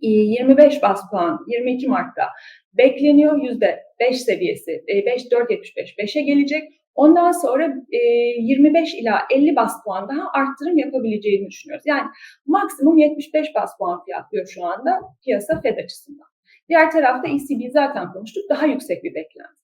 25 0.00 0.82
bas 0.82 1.00
puan 1.10 1.44
22 1.46 1.88
Mart'ta 1.88 2.28
bekleniyor 2.72 3.42
yüzde 3.42 3.82
5 4.00 4.20
seviyesi 4.20 4.84
5 4.88 5.26
4.75 5.26 5.96
5'e 5.98 6.22
gelecek. 6.22 6.62
Ondan 6.94 7.32
sonra 7.32 7.74
e, 7.92 7.98
25 7.98 8.94
ila 8.94 9.18
50 9.30 9.56
bas 9.56 9.84
puan 9.84 10.08
daha 10.08 10.30
arttırım 10.32 10.78
yapabileceğini 10.78 11.48
düşünüyoruz. 11.48 11.86
Yani 11.86 12.08
maksimum 12.46 12.98
75 12.98 13.54
bas 13.54 13.78
puan 13.78 14.04
fiyatlıyor 14.04 14.46
şu 14.46 14.64
anda 14.64 15.00
piyasa 15.24 15.60
Fed 15.60 15.78
açısından. 15.78 16.26
Diğer 16.68 16.90
tarafta 16.90 17.28
ECB 17.28 17.72
zaten 17.72 18.12
konuştuk 18.12 18.44
daha 18.50 18.66
yüksek 18.66 19.04
bir 19.04 19.14
beklenti. 19.14 19.63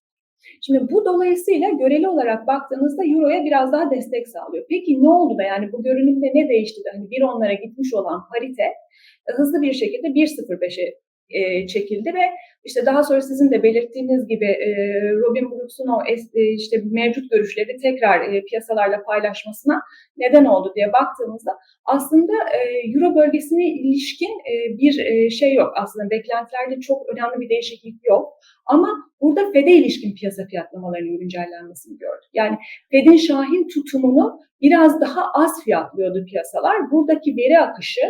Şimdi 0.67 0.81
bu 0.91 1.05
dolayısıyla 1.05 1.69
göreli 1.71 2.09
olarak 2.09 2.47
baktığınızda 2.47 3.03
Euro'ya 3.05 3.45
biraz 3.45 3.73
daha 3.73 3.91
destek 3.91 4.29
sağlıyor. 4.29 4.65
Peki 4.69 5.03
ne 5.03 5.09
oldu 5.09 5.39
da 5.39 5.43
yani 5.43 5.73
bu 5.73 5.83
görünümde 5.83 6.27
ne 6.35 6.49
değişti 6.49 6.81
de 6.85 6.91
hani 6.97 7.11
bir 7.11 7.23
onlara 7.23 7.53
gitmiş 7.53 7.95
olan 7.95 8.21
parite 8.33 8.65
hızlı 9.37 9.63
bir 9.63 9.73
şekilde 9.73 10.07
1.05'e 10.07 10.95
e, 11.31 11.67
çekildi 11.67 12.15
ve 12.15 12.25
işte 12.65 12.87
daha 12.87 13.03
sonra 13.03 13.21
sizin 13.21 13.51
de 13.51 13.63
belirttiğiniz 13.63 14.27
gibi 14.29 14.45
e, 14.45 14.69
Robin 15.13 15.51
Brooks'un 15.51 15.89
o 15.89 15.99
es, 16.09 16.21
e, 16.35 16.43
işte 16.55 16.77
mevcut 16.91 17.31
görüşleri 17.31 17.77
tekrar 17.83 18.21
e, 18.21 18.43
piyasalarla 18.45 19.03
paylaşmasına 19.03 19.81
neden 20.17 20.45
oldu 20.45 20.73
diye 20.77 20.93
baktığımızda 20.93 21.53
aslında 21.85 22.33
e, 22.33 22.59
Euro 22.91 23.17
bölgesine 23.17 23.65
ilişkin 23.65 24.33
e, 24.51 24.79
bir 24.79 24.95
e, 25.07 25.31
şey 25.31 25.55
yok 25.55 25.73
aslında 25.77 26.11
beklentilerde 26.11 26.81
çok 26.81 27.09
önemli 27.09 27.41
bir 27.41 27.49
değişiklik 27.49 27.95
yok 28.09 28.33
ama 28.67 28.89
burada 29.21 29.53
Fed'e 29.53 29.73
ilişkin 29.73 30.15
piyasa 30.15 30.43
fiyatlamalarının 30.51 31.19
güncellenmesini 31.19 31.99
gördük. 31.99 32.31
Yani 32.35 32.57
Fed'in 32.91 33.17
şahin 33.17 33.69
tutumunu 33.75 34.39
biraz 34.63 35.01
daha 35.01 35.23
az 35.35 35.65
fiyatlıyordu 35.65 36.25
piyasalar. 36.25 36.91
Buradaki 36.91 37.37
veri 37.37 37.59
akışı 37.61 38.01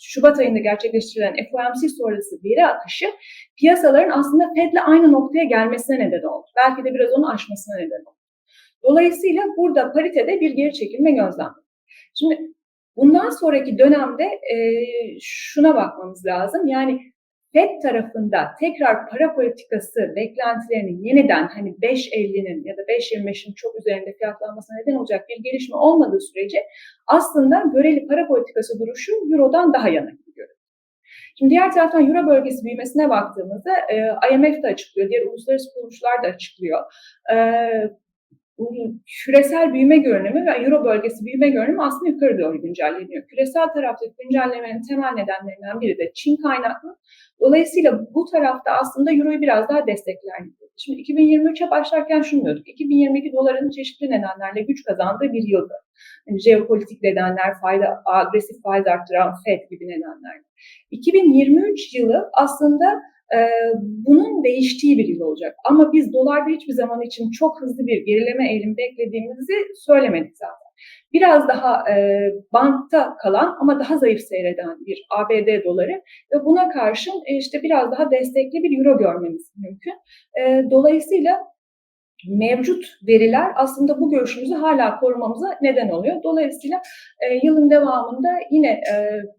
Şubat 0.00 0.38
ayında 0.38 0.58
gerçekleştirilen 0.58 1.34
FOMC 1.50 1.88
sonrası 1.88 2.36
veri 2.44 2.66
akışı 2.66 3.06
piyasaların 3.58 4.18
aslında 4.18 4.44
Fed'le 4.54 4.80
aynı 4.86 5.12
noktaya 5.12 5.44
gelmesine 5.44 5.98
neden 5.98 6.22
oldu. 6.22 6.46
Belki 6.56 6.84
de 6.84 6.94
biraz 6.94 7.12
onu 7.12 7.30
aşmasına 7.30 7.76
neden 7.76 8.00
oldu. 8.00 8.16
Dolayısıyla 8.82 9.42
burada 9.56 9.92
paritede 9.92 10.40
bir 10.40 10.50
geri 10.50 10.72
çekilme 10.72 11.10
gözlemledik. 11.10 11.64
Şimdi 12.18 12.40
bundan 12.96 13.30
sonraki 13.30 13.78
dönemde 13.78 14.24
e, 14.24 14.56
şuna 15.20 15.74
bakmamız 15.74 16.26
lazım. 16.26 16.66
Yani 16.66 17.00
FED 17.52 17.82
tarafında 17.82 18.50
tekrar 18.60 19.10
para 19.10 19.34
politikası 19.34 20.12
beklentilerinin 20.16 21.04
yeniden 21.04 21.48
hani 21.48 21.70
5.50'nin 21.70 22.64
ya 22.64 22.76
da 22.76 22.82
5.25'in 22.82 23.52
çok 23.52 23.78
üzerinde 23.78 24.12
fiyatlanmasına 24.18 24.76
neden 24.76 24.98
olacak 24.98 25.28
bir 25.28 25.42
gelişme 25.42 25.76
olmadığı 25.76 26.20
sürece 26.20 26.58
aslında 27.06 27.64
göreli 27.74 28.06
para 28.06 28.26
politikası 28.26 28.80
duruşu 28.80 29.12
Euro'dan 29.32 29.72
daha 29.72 29.88
yana 29.88 30.10
gibi 30.10 30.34
görünüyor. 30.34 30.56
Şimdi 31.38 31.50
diğer 31.50 31.72
taraftan 31.72 32.08
Euro 32.08 32.26
bölgesi 32.26 32.64
büyümesine 32.64 33.10
baktığımızda 33.10 33.72
e, 33.92 33.96
IMF 34.32 34.62
de 34.62 34.66
açıklıyor, 34.66 35.08
diğer 35.08 35.26
uluslararası 35.26 35.74
kuruluşlar 35.74 36.22
da 36.24 36.28
açıklıyor. 36.28 36.80
E, 37.32 37.36
küresel 39.24 39.74
büyüme 39.74 39.96
görünümü 39.98 40.46
ve 40.46 40.50
Euro 40.50 40.84
bölgesi 40.84 41.24
büyüme 41.24 41.48
görünümü 41.48 41.82
aslında 41.82 42.10
yukarı 42.10 42.38
doğru 42.38 42.60
güncelleniyor. 42.62 43.26
Küresel 43.26 43.68
taraftaki 43.68 44.12
güncellemenin 44.22 44.82
temel 44.82 45.12
nedenlerinden 45.12 45.80
biri 45.80 45.98
de 45.98 46.12
Çin 46.14 46.36
kaynaklı. 46.36 46.96
Dolayısıyla 47.40 48.00
bu 48.14 48.24
tarafta 48.32 48.70
aslında 48.70 49.12
Euro'yu 49.12 49.40
biraz 49.40 49.68
daha 49.68 49.86
destekler 49.86 50.40
Şimdi 50.76 51.00
2023'e 51.00 51.70
başlarken 51.70 52.22
şunu 52.22 52.44
diyorduk. 52.44 52.68
2022 52.68 53.32
doların 53.32 53.70
çeşitli 53.70 54.10
nedenlerle 54.10 54.62
güç 54.62 54.84
kazandığı 54.84 55.32
bir 55.32 55.48
yıldı. 55.48 55.74
Yani 56.26 56.40
jeopolitik 56.40 57.02
nedenler, 57.02 57.54
fayda, 57.62 58.02
agresif 58.04 58.62
faiz 58.62 58.86
arttıran 58.86 59.34
FED 59.44 59.70
gibi 59.70 59.88
nedenler. 59.88 60.40
2023 60.90 61.94
yılı 61.94 62.30
aslında 62.32 63.02
bunun 63.82 64.44
değiştiği 64.44 64.98
bir 64.98 65.08
yıl 65.08 65.20
olacak. 65.20 65.54
Ama 65.64 65.92
biz 65.92 66.12
dolarda 66.12 66.50
hiçbir 66.50 66.72
zaman 66.72 67.02
için 67.02 67.30
çok 67.30 67.60
hızlı 67.60 67.86
bir 67.86 68.04
gerileme 68.06 68.50
eğilimi 68.50 68.76
beklediğimizi 68.76 69.54
söylemedik 69.86 70.36
zaten. 70.36 70.70
Biraz 71.12 71.48
daha 71.48 71.90
e, 71.90 72.20
bantta 72.52 73.16
kalan 73.22 73.56
ama 73.60 73.80
daha 73.80 73.98
zayıf 73.98 74.20
seyreden 74.20 74.86
bir 74.86 75.06
ABD 75.18 75.64
doları 75.64 76.02
ve 76.34 76.44
buna 76.44 76.68
karşın 76.68 77.12
e, 77.26 77.36
işte 77.36 77.62
biraz 77.62 77.92
daha 77.92 78.10
destekli 78.10 78.62
bir 78.62 78.78
euro 78.78 78.98
görmemiz 78.98 79.52
mümkün. 79.56 79.94
E, 80.40 80.70
dolayısıyla 80.70 81.40
mevcut 82.28 82.84
veriler 83.06 83.52
aslında 83.56 84.00
bu 84.00 84.10
görüşümüzü 84.10 84.54
hala 84.54 85.00
korumamıza 85.00 85.58
neden 85.62 85.88
oluyor. 85.88 86.22
Dolayısıyla 86.22 86.82
e, 87.20 87.46
yılın 87.46 87.70
devamında 87.70 88.28
yine 88.50 88.68
e, 88.68 88.94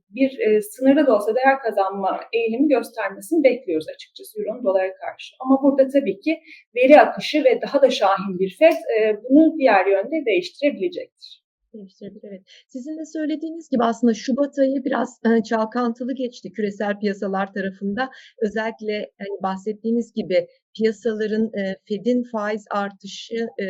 bir 0.09 0.39
e, 0.39 0.61
sınırlı 0.61 1.07
da 1.07 1.15
olsa 1.15 1.35
değer 1.35 1.59
kazanma 1.59 2.19
eğilimi 2.33 2.67
göstermesini 2.67 3.43
bekliyoruz 3.43 3.85
açıkçası 3.95 4.41
Euro'nun 4.41 4.63
dolara 4.63 4.95
karşı. 4.95 5.35
Ama 5.39 5.63
burada 5.63 5.87
tabii 5.87 6.19
ki 6.19 6.39
veri 6.75 6.99
akışı 7.01 7.43
ve 7.43 7.61
daha 7.61 7.81
da 7.81 7.89
şahin 7.89 8.39
bir 8.39 8.55
FED 8.59 8.77
e, 8.99 9.17
bunu 9.29 9.57
diğer 9.57 9.85
yönde 9.85 10.25
değiştirebilecektir. 10.25 11.40
Değiştirebilir, 11.73 12.23
evet. 12.23 12.41
Sizin 12.67 12.97
de 12.99 13.05
söylediğiniz 13.05 13.69
gibi 13.69 13.83
aslında 13.83 14.13
şubat 14.13 14.59
ayı 14.59 14.83
biraz 14.85 15.19
e, 15.25 15.43
çalkantılı 15.43 16.15
geçti 16.15 16.51
küresel 16.51 16.99
piyasalar 16.99 17.53
tarafında. 17.53 18.09
Özellikle 18.41 19.11
hani 19.19 19.43
bahsettiğiniz 19.43 20.13
gibi 20.13 20.47
piyasaların 20.77 21.45
e, 21.45 21.75
Fed'in 21.87 22.23
faiz 22.31 22.65
artışı 22.71 23.35
e, 23.35 23.65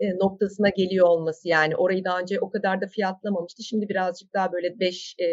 noktasına 0.00 0.68
geliyor 0.68 1.06
olması 1.08 1.48
yani 1.48 1.76
orayı 1.76 2.04
daha 2.04 2.20
önce 2.20 2.40
o 2.40 2.50
kadar 2.50 2.80
da 2.80 2.86
fiyatlamamıştı. 2.86 3.62
Şimdi 3.62 3.88
birazcık 3.88 4.34
daha 4.34 4.52
böyle 4.52 4.80
5 4.80 5.14
e, 5.18 5.24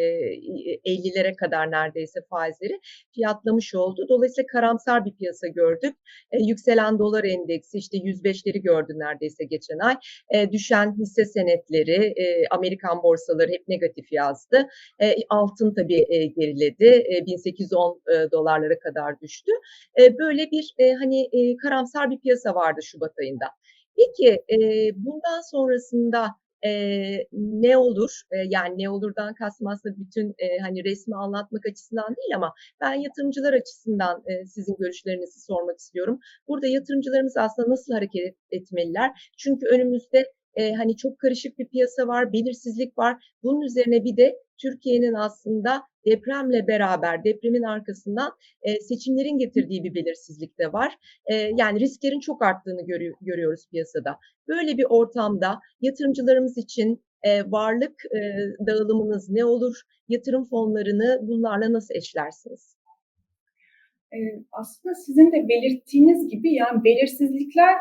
50'lere 0.86 1.36
kadar 1.36 1.72
neredeyse 1.72 2.20
faizleri 2.30 2.80
fiyatlamış 3.16 3.76
oldu. 3.76 4.06
Dolayısıyla 4.10 4.48
karamsar 4.48 5.06
bir 5.06 5.16
piyasa 5.16 5.48
gördük. 5.48 5.96
E, 6.32 6.44
yükselen 6.44 7.00
dolar 7.00 7.24
endeksi 7.24 7.78
işte 7.78 7.98
105'leri 7.98 8.62
gördü 8.62 8.94
neredeyse 8.96 9.44
geçen 9.44 9.80
ay. 9.80 9.96
E, 10.34 10.52
düşen 10.52 10.96
hisse 11.00 11.26
senetleri, 11.26 12.14
e, 12.18 12.48
Amerikan 12.52 13.04
borsaları 13.04 13.52
hep 13.52 13.68
negatif 13.68 14.12
yazdı. 14.12 14.68
E, 15.02 15.16
altın 15.30 15.74
tabii 15.74 16.06
e, 16.10 16.26
geriledi. 16.26 16.86
E, 16.86 17.26
1810 17.26 18.02
e, 18.12 18.32
dolarlara 18.32 18.80
kadar 18.80 19.22
düştü. 19.22 19.52
E, 20.02 20.18
böyle 20.18 20.52
bir 20.52 20.74
e, 20.78 20.94
hani 20.94 21.22
e, 21.32 21.58
karamsar 21.58 22.12
bir 22.12 22.20
piyasa 22.20 22.56
vardı 22.56 22.84
Şubat 22.84 23.20
ayında. 23.20 23.46
Peki 23.98 24.44
e, 24.50 24.58
bundan 24.96 25.42
sonrasında 25.52 26.28
e, 26.66 26.72
ne 27.34 27.78
olur? 27.78 28.22
E, 28.32 28.38
yani 28.50 28.78
ne 28.78 28.90
olurdan 28.90 29.34
kastım 29.34 29.68
aslında 29.68 29.96
bütün 29.98 30.30
e, 30.38 30.60
hani 30.62 30.84
resmi 30.84 31.16
anlatmak 31.16 31.66
açısından 31.66 32.08
değil 32.08 32.36
ama 32.36 32.54
ben 32.82 32.94
yatırımcılar 32.94 33.54
açısından 33.54 34.24
e, 34.28 34.46
sizin 34.46 34.76
görüşlerinizi 34.80 35.40
sormak 35.42 35.78
istiyorum. 35.80 36.20
Burada 36.48 36.68
yatırımcılarımız 36.68 37.38
aslında 37.38 37.70
nasıl 37.70 37.94
hareket 37.94 38.36
etmeliler? 38.52 39.32
Çünkü 39.38 39.66
önümüzde 39.68 40.34
e, 40.56 40.74
hani 40.74 40.98
çok 40.98 41.20
karışık 41.20 41.60
bir 41.60 41.68
piyasa 41.68 42.08
var, 42.08 42.34
belirsizlik 42.34 42.98
var. 42.98 43.34
Bunun 43.44 43.62
üzerine 43.62 44.04
bir 44.04 44.18
de 44.18 44.36
Türkiye'nin 44.58 45.14
aslında 45.14 45.82
depremle 46.06 46.68
beraber, 46.68 47.24
depremin 47.24 47.64
arkasından 47.64 48.32
e, 48.62 48.80
seçimlerin 48.80 49.38
getirdiği 49.38 49.84
bir 49.84 49.96
belirsizlik 49.96 50.60
de 50.60 50.74
var. 50.74 50.98
E, 51.26 51.36
yani 51.36 51.80
risklerin 51.80 52.20
çok 52.20 52.44
arttığını 52.44 52.86
görü 52.86 53.14
görüyoruz 53.22 53.68
piyasada. 53.72 54.18
Böyle 54.48 54.78
bir 54.78 54.86
ortamda 54.90 55.60
yatırımcılarımız 55.82 56.58
için 56.58 57.04
e, 57.24 57.52
varlık 57.52 58.06
e, 58.06 58.20
dağılımınız 58.68 59.30
ne 59.30 59.46
olur? 59.46 59.76
Yatırım 60.08 60.46
fonlarını 60.46 61.20
bunlarla 61.22 61.74
nasıl 61.74 61.96
eşlersiniz? 61.96 62.76
aslında 64.52 64.96
sizin 64.96 65.32
de 65.32 65.48
belirttiğiniz 65.50 66.30
gibi 66.30 66.54
yani 66.54 66.84
belirsizlikler 66.84 67.76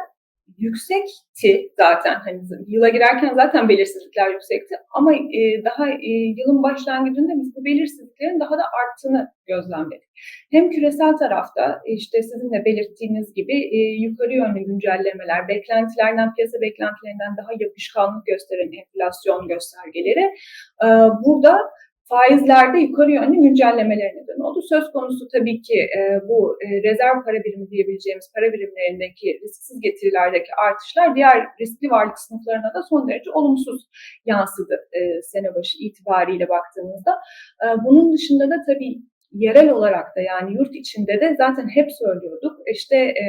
yüksekti 0.58 1.72
zaten 1.76 2.14
hani 2.14 2.40
yıla 2.66 2.88
girerken 2.88 3.34
zaten 3.34 3.68
belirsizlikler 3.68 4.30
yüksekti 4.30 4.74
ama 4.90 5.14
e, 5.14 5.64
daha 5.64 5.90
e, 5.90 6.10
yılın 6.38 6.62
başlangıcında 6.62 7.32
biz 7.36 7.56
bu 7.56 7.64
belirsizliklerin 7.64 8.40
daha 8.40 8.58
da 8.58 8.62
arttığını 8.80 9.32
gözlemledik. 9.46 10.08
Hem 10.50 10.70
küresel 10.70 11.16
tarafta 11.16 11.80
işte 11.86 12.22
sizin 12.22 12.52
de 12.52 12.64
belirttiğiniz 12.64 13.34
gibi 13.34 13.56
e, 13.76 13.78
yukarı 13.78 14.32
yönlü 14.32 14.60
güncellemeler, 14.60 15.48
beklentilerden, 15.48 16.34
piyasa 16.34 16.60
beklentilerinden 16.60 17.36
daha 17.36 17.50
yapışkanlık 17.58 18.26
gösteren 18.26 18.70
enflasyon 18.72 19.48
göstergeleri 19.48 20.24
e, 20.84 20.88
burada 21.24 21.58
faizlerde 22.08 22.78
yukarı 22.78 23.10
yönlü 23.10 23.36
güncellemeler 23.40 24.10
neden 24.18 24.40
oldu. 24.40 24.60
Söz 24.68 24.84
konusu 24.92 25.28
tabii 25.28 25.62
ki 25.62 25.78
e, 25.98 26.00
bu 26.28 26.56
e, 26.64 26.66
rezerv 26.88 27.24
para 27.24 27.44
birimi 27.44 27.70
diyebileceğimiz 27.70 28.26
para 28.34 28.52
birimlerindeki 28.52 29.40
risksiz 29.42 29.80
getirilerdeki 29.80 30.50
artışlar 30.66 31.16
diğer 31.16 31.46
riskli 31.60 31.90
varlık 31.90 32.18
sınıflarına 32.18 32.70
da 32.74 32.82
son 32.90 33.08
derece 33.08 33.30
olumsuz 33.30 33.80
yansıdı 34.26 34.74
e, 34.92 35.22
sene 35.22 35.54
başı 35.54 35.78
itibariyle 35.80 36.48
baktığımızda. 36.48 37.12
E, 37.64 37.66
bunun 37.84 38.12
dışında 38.12 38.50
da 38.50 38.56
tabii 38.68 38.94
yerel 39.34 39.70
olarak 39.70 40.16
da 40.16 40.20
yani 40.20 40.54
yurt 40.54 40.74
içinde 40.74 41.20
de 41.20 41.34
zaten 41.38 41.68
hep 41.68 41.92
söylüyorduk. 41.92 42.56
İşte 42.72 42.96
e, 42.96 43.24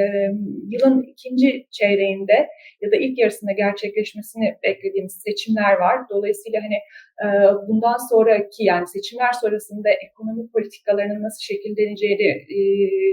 yılın 0.69 1.01
ikinci 1.01 1.67
çeyreğinde 1.71 2.47
ya 2.81 2.91
da 2.91 2.95
ilk 2.95 3.19
yarısında 3.19 3.51
gerçekleşmesini 3.51 4.57
beklediğimiz 4.63 5.21
seçimler 5.25 5.73
var. 5.73 5.99
Dolayısıyla 6.09 6.61
hani 6.63 6.77
e, 7.23 7.27
bundan 7.67 8.09
sonraki 8.09 8.63
yani 8.63 8.87
seçimler 8.87 9.33
sonrasında 9.33 9.89
ekonomi 9.89 10.51
politikalarının 10.51 11.23
nasıl 11.23 11.41
şekilleneceğini 11.41 12.29
e, 12.57 12.59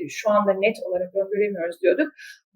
şu 0.09 0.31
anda 0.31 0.52
net 0.52 0.76
olarak 0.87 1.14
öngöremiyoruz 1.14 1.83
diyorduk. 1.83 2.09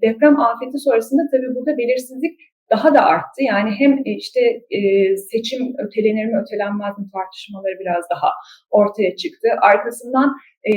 Deprem 0.02 0.40
afeti 0.40 0.78
sonrasında 0.78 1.22
tabii 1.32 1.54
burada 1.54 1.78
belirsizlik 1.78 2.40
daha 2.70 2.94
da 2.94 3.04
arttı. 3.04 3.42
Yani 3.42 3.70
hem 3.78 3.92
e, 3.92 4.10
işte 4.16 4.40
e, 4.70 4.80
seçim 5.16 5.74
ötelenir 5.78 6.26
mi 6.26 6.40
ötelenmez 6.42 6.98
mi 6.98 7.04
tartışmaları 7.12 7.80
biraz 7.80 8.04
daha 8.10 8.30
ortaya 8.70 9.16
çıktı. 9.16 9.48
Arkasından 9.62 10.36
e, 10.64 10.72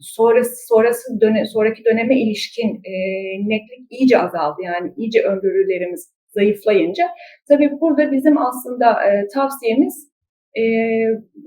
sonrası 0.00 0.66
sonrası 0.68 1.20
döne, 1.20 1.46
sonraki 1.46 1.84
döneme 1.84 2.20
ilişkin 2.20 2.68
e, 2.68 2.92
netlik 3.48 3.90
iyice 3.90 4.18
azaldı. 4.18 4.62
Yani 4.64 4.92
iyice 4.96 5.22
öngörülerimiz 5.22 6.12
zayıflayınca 6.28 7.08
tabii 7.48 7.70
burada 7.80 8.12
bizim 8.12 8.38
aslında 8.38 9.06
e, 9.06 9.28
tavsiyemiz 9.34 10.10
e, 10.58 10.62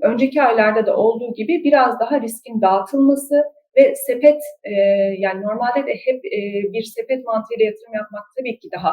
önceki 0.02 0.42
aylarda 0.42 0.86
da 0.86 0.96
olduğu 0.96 1.34
gibi 1.34 1.64
biraz 1.64 2.00
daha 2.00 2.20
riskin 2.20 2.60
dağıtılması, 2.60 3.42
ve 3.76 3.94
sepet 3.94 4.40
e, 4.64 4.72
yani 5.18 5.42
normalde 5.42 5.86
de 5.86 5.94
hep 6.06 6.18
e, 6.24 6.40
bir 6.72 6.82
sepet 6.82 7.24
mantığıyla 7.24 7.64
yatırım 7.64 7.94
yapmak 7.94 8.24
tabii 8.38 8.58
ki 8.58 8.68
daha 8.76 8.92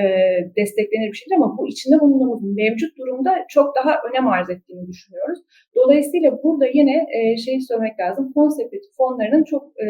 e, 0.00 0.02
desteklenir 0.56 1.08
bir 1.12 1.16
şeydir 1.16 1.36
ama 1.36 1.58
bu 1.58 1.68
içinde 1.68 2.00
bulunduğumuz 2.00 2.56
mevcut 2.56 2.98
durumda 2.98 3.44
çok 3.48 3.76
daha 3.76 4.00
önem 4.10 4.26
arz 4.28 4.50
ettiğini 4.50 4.88
düşünüyoruz. 4.88 5.38
Dolayısıyla 5.74 6.42
burada 6.42 6.66
yine 6.66 7.06
e, 7.16 7.36
şeyi 7.36 7.60
söylemek 7.62 8.00
lazım. 8.00 8.32
Fon 8.34 8.48
sepeti 8.48 8.88
fonlarının 8.96 9.44
çok 9.44 9.64
e, 9.80 9.86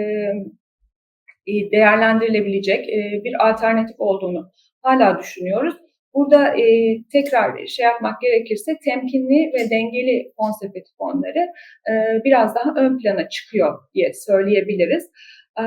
değerlendirilebilecek 1.73 2.89
e, 2.89 3.25
bir 3.25 3.49
alternatif 3.49 3.97
olduğunu 4.01 4.51
hala 4.83 5.19
düşünüyoruz. 5.19 5.75
Burada 6.15 6.57
e, 6.57 6.97
tekrar 7.13 7.67
şey 7.67 7.85
yapmak 7.85 8.21
gerekirse 8.21 8.73
temkinli 8.85 9.53
ve 9.55 9.71
dengeli 9.71 10.33
fon 10.37 10.51
sepeti 10.61 10.91
fonları 10.99 11.47
e, 11.91 11.93
biraz 12.25 12.55
daha 12.55 12.75
ön 12.77 12.99
plana 12.99 13.29
çıkıyor 13.29 13.79
diye 13.95 14.13
söyleyebiliriz. 14.15 15.11
E, 15.59 15.65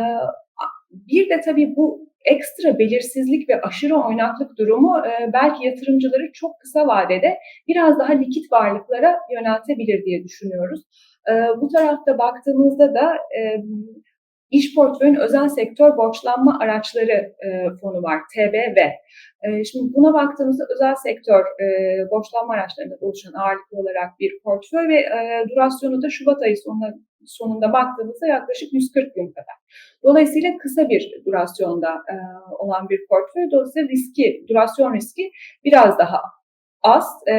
bir 0.92 1.30
de 1.30 1.42
tabii 1.42 1.74
bu 1.76 2.06
ekstra 2.26 2.80
belirsizlik 2.80 3.50
ve 3.50 3.62
aşırı 3.62 3.96
oynaklık 3.96 4.58
durumu 4.58 4.98
e, 5.08 5.34
belki 5.34 5.68
yatırımcıları 5.68 6.32
çok 6.34 6.52
kısa 6.62 6.88
vadede 6.88 7.38
biraz 7.68 8.00
daha 8.00 8.14
likit 8.14 8.52
varlıklara 8.52 9.16
yöneltebilir 9.32 10.06
diye 10.06 10.24
düşünüyoruz. 10.24 10.82
E, 11.30 11.34
bu 11.62 11.68
tarafta 11.68 12.18
baktığımızda 12.18 12.94
da 12.94 13.14
e, 13.14 13.42
İş 14.52 14.76
portföyün 14.76 15.16
özel 15.16 15.50
sektör 15.50 15.98
borçlanma 15.98 16.60
araçları 16.60 17.36
e, 17.46 17.70
fonu 17.82 18.04
var, 18.04 18.20
TBV. 18.36 18.80
E, 19.44 19.64
şimdi 19.64 19.94
buna 19.94 20.14
baktığımızda 20.14 20.64
özel 20.76 20.96
sektör 20.96 21.46
e, 21.62 21.66
borçlanma 22.12 22.54
araçlarında 22.54 22.96
oluşan 23.02 23.34
ağırlıklı 23.34 23.78
olarak 23.78 24.20
bir 24.20 24.32
portföy 24.44 24.88
ve 24.88 25.00
e, 25.00 25.46
durasyonu 25.50 26.02
da 26.02 26.10
Şubat 26.10 26.42
ayı 26.42 26.58
sonuna, 26.58 26.94
sonunda 27.26 27.74
baktığımızda 27.74 28.28
yaklaşık 28.28 28.74
140 28.74 29.16
gün 29.16 29.28
kadar. 29.32 29.56
Dolayısıyla 30.04 30.58
kısa 30.58 30.90
bir 30.90 31.14
durasyonda 31.26 31.90
e, 31.90 32.16
olan 32.60 32.90
bir 32.90 33.00
portföy. 33.10 33.52
Dolayısıyla 33.52 33.88
riski, 33.90 34.46
durasyon 34.50 34.94
riski 34.94 35.32
biraz 35.64 36.00
daha 36.00 36.22
az. 36.86 37.06
E, 37.28 37.34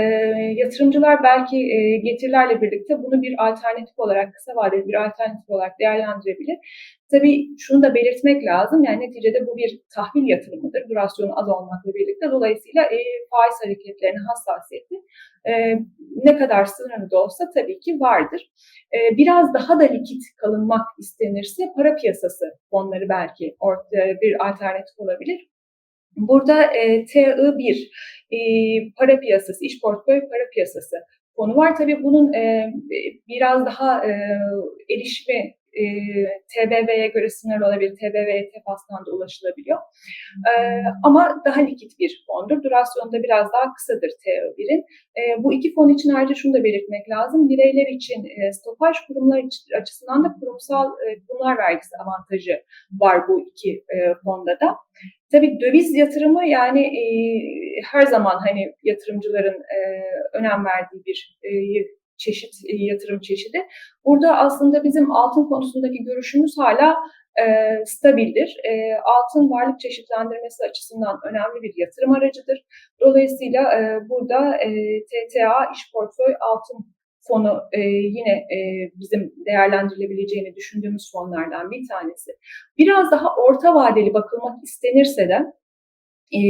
yatırımcılar 0.62 1.22
belki 1.22 1.56
e, 1.56 1.96
getirilerle 1.96 2.62
birlikte 2.62 3.02
bunu 3.02 3.22
bir 3.22 3.48
alternatif 3.48 3.98
olarak, 3.98 4.34
kısa 4.34 4.52
vadeli 4.56 4.88
bir 4.88 4.94
alternatif 4.94 5.50
olarak 5.50 5.78
değerlendirebilir. 5.80 6.58
Tabii 7.10 7.58
şunu 7.58 7.82
da 7.82 7.94
belirtmek 7.94 8.44
lazım. 8.44 8.84
Yani 8.84 9.00
neticede 9.00 9.46
bu 9.46 9.56
bir 9.56 9.80
tahvil 9.94 10.28
yatırımıdır. 10.28 10.82
Durasyonu 10.90 11.38
az 11.40 11.48
olmakla 11.48 11.94
birlikte. 11.94 12.30
Dolayısıyla 12.30 12.82
e, 12.82 12.98
faiz 13.30 13.56
hareketlerine 13.64 14.18
hassasiyeti 14.28 14.94
e, 15.48 15.52
ne 16.24 16.36
kadar 16.38 16.64
sınırlı 16.64 17.10
da 17.10 17.22
olsa 17.22 17.44
tabii 17.54 17.80
ki 17.80 18.00
vardır. 18.00 18.50
E, 18.94 19.16
biraz 19.16 19.54
daha 19.54 19.80
da 19.80 19.84
likit 19.84 20.22
kalınmak 20.36 20.86
istenirse 20.98 21.62
para 21.76 21.96
piyasası 21.96 22.44
fonları 22.70 23.08
belki 23.08 23.56
orta, 23.60 23.96
bir 24.22 24.48
alternatif 24.48 24.98
olabilir. 24.98 25.48
Burada 26.16 26.62
e, 26.62 27.04
TI1 27.04 27.88
e, 28.32 28.38
para 28.98 29.20
piyasası, 29.20 29.64
iş 29.64 29.80
portföy 29.80 30.20
para 30.20 30.50
piyasası 30.54 30.96
konu 31.36 31.56
var. 31.56 31.76
Tabii 31.76 32.02
bunun 32.02 32.32
e, 32.32 32.72
biraz 33.28 33.66
daha 33.66 34.04
e, 34.06 34.10
erişimi 34.94 35.54
e, 35.80 35.84
TBV'ye 36.52 37.08
göre 37.08 37.28
sınırlı 37.30 37.66
olabilir. 37.66 37.90
TBV 38.00 38.28
ETF 38.28 38.66
da 39.06 39.10
ulaşılabiliyor. 39.16 39.78
E, 40.50 40.52
ama 41.02 41.42
daha 41.46 41.60
likit 41.60 41.98
bir 41.98 42.24
fondur. 42.26 42.62
Durasyonu 42.62 43.12
da 43.12 43.22
biraz 43.22 43.52
daha 43.52 43.74
kısadır 43.74 44.10
TO1'in. 44.22 44.80
E, 45.18 45.22
bu 45.42 45.52
iki 45.52 45.74
fon 45.74 45.88
için 45.88 46.10
ayrıca 46.14 46.34
şunu 46.34 46.54
da 46.54 46.64
belirtmek 46.64 47.08
lazım. 47.10 47.48
Bireyler 47.48 47.86
için 47.86 48.24
e, 48.24 48.52
stopaj 48.52 48.96
kurumlar 49.06 49.42
açısından 49.80 50.24
da 50.24 50.36
kurumsal 50.40 50.86
e, 50.86 51.06
kurumlar 51.28 51.58
vergisi 51.58 51.96
avantajı 52.04 52.62
var 53.00 53.28
bu 53.28 53.40
iki 53.40 53.70
e, 53.94 54.14
fonda 54.24 54.60
da. 54.60 54.76
Tabii 55.32 55.60
döviz 55.60 55.94
yatırımı 55.94 56.46
yani 56.46 56.80
e, 56.80 57.04
her 57.92 58.06
zaman 58.06 58.38
hani 58.46 58.72
yatırımcıların 58.82 59.62
e, 59.76 59.78
önem 60.32 60.64
verdiği 60.64 61.02
bir 61.06 61.38
e, 61.42 61.50
çeşit 62.18 62.54
e, 62.68 62.76
yatırım 62.76 63.20
çeşidi. 63.20 63.58
Burada 64.04 64.36
aslında 64.36 64.84
bizim 64.84 65.12
altın 65.12 65.44
konusundaki 65.44 66.04
görüşümüz 66.04 66.54
hala 66.58 66.96
e, 67.42 67.44
stabildir. 67.84 68.56
E, 68.70 68.72
altın 69.14 69.50
varlık 69.50 69.80
çeşitlendirmesi 69.80 70.64
açısından 70.70 71.16
önemli 71.28 71.62
bir 71.62 71.72
yatırım 71.76 72.12
aracıdır. 72.12 72.58
Dolayısıyla 73.00 73.62
e, 73.78 74.08
burada 74.08 74.56
e, 74.56 74.68
TTA 75.10 75.72
iş 75.74 75.92
portföy 75.92 76.34
altın 76.40 76.96
fonu 77.28 77.62
e, 77.72 77.80
yine 78.18 78.34
e, 78.56 78.58
bizim 79.00 79.32
değerlendirilebileceğini 79.46 80.54
düşündüğümüz 80.56 81.12
fonlardan 81.12 81.70
bir 81.70 81.88
tanesi. 81.88 82.30
Biraz 82.78 83.10
daha 83.10 83.28
orta 83.36 83.74
vadeli 83.74 84.14
bakılmak 84.14 84.64
istenirse 84.64 85.28
de 85.28 85.38
e, 86.32 86.40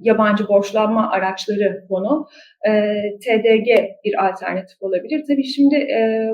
yabancı 0.00 0.48
borçlanma 0.48 1.10
araçları 1.10 1.84
fonu 1.88 2.26
e, 2.68 2.70
TDG 3.24 3.68
bir 4.04 4.28
alternatif 4.28 4.82
olabilir. 4.82 5.24
Tabii 5.28 5.44
şimdi 5.44 5.74
e, 5.74 6.28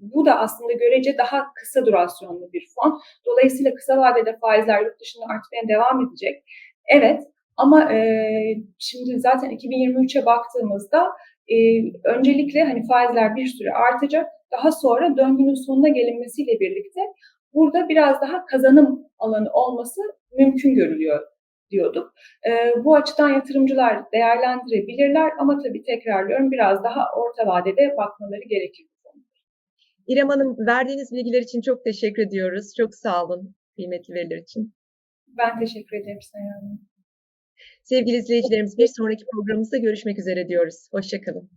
bu 0.00 0.26
da 0.26 0.38
aslında 0.38 0.72
görece 0.72 1.18
daha 1.18 1.44
kısa 1.54 1.86
durasyonlu 1.86 2.52
bir 2.52 2.66
fon. 2.74 3.00
Dolayısıyla 3.26 3.74
kısa 3.74 3.98
vadede 3.98 4.36
faizler 4.40 4.80
yurt 4.80 5.00
dışında 5.00 5.24
artmaya 5.24 5.68
devam 5.68 6.08
edecek. 6.08 6.44
Evet 6.88 7.22
ama 7.56 7.92
e, 7.92 7.98
şimdi 8.78 9.20
zaten 9.20 9.50
2023'e 9.50 10.26
baktığımızda 10.26 11.06
e, 11.48 11.56
öncelikle 12.04 12.64
hani 12.64 12.86
faizler 12.86 13.36
bir 13.36 13.46
süre 13.46 13.72
artacak. 13.72 14.26
Daha 14.52 14.72
sonra 14.72 15.16
döngünün 15.16 15.66
sonuna 15.66 15.88
gelinmesiyle 15.88 16.60
birlikte 16.60 17.00
burada 17.54 17.88
biraz 17.88 18.20
daha 18.20 18.46
kazanım 18.46 19.06
alanı 19.18 19.50
olması 19.52 20.00
mümkün 20.38 20.74
görülüyor 20.74 21.20
diyorduk. 21.70 22.14
E, 22.48 22.84
bu 22.84 22.96
açıdan 22.96 23.28
yatırımcılar 23.28 24.12
değerlendirebilirler 24.12 25.30
ama 25.38 25.58
tabii 25.62 25.82
tekrarlıyorum 25.82 26.50
biraz 26.50 26.84
daha 26.84 27.06
orta 27.16 27.46
vadede 27.46 27.94
bakmaları 27.96 28.48
gerekir. 28.48 28.86
İrem 30.08 30.28
Hanım 30.28 30.56
verdiğiniz 30.66 31.12
bilgiler 31.12 31.42
için 31.42 31.60
çok 31.60 31.84
teşekkür 31.84 32.26
ediyoruz. 32.26 32.72
Çok 32.76 32.94
sağ 32.94 33.24
olun 33.24 33.54
kıymetli 33.76 34.14
veriler 34.14 34.38
için. 34.38 34.74
Ben 35.38 35.58
teşekkür 35.58 35.96
ederim 35.96 36.22
Sayın 36.22 36.50
Hanım. 36.50 36.88
Sevgili 37.84 38.16
izleyicilerimiz 38.16 38.78
bir 38.78 38.86
sonraki 38.96 39.24
programımızda 39.32 39.78
görüşmek 39.78 40.18
üzere 40.18 40.48
diyoruz. 40.48 40.88
Hoşçakalın. 40.92 41.50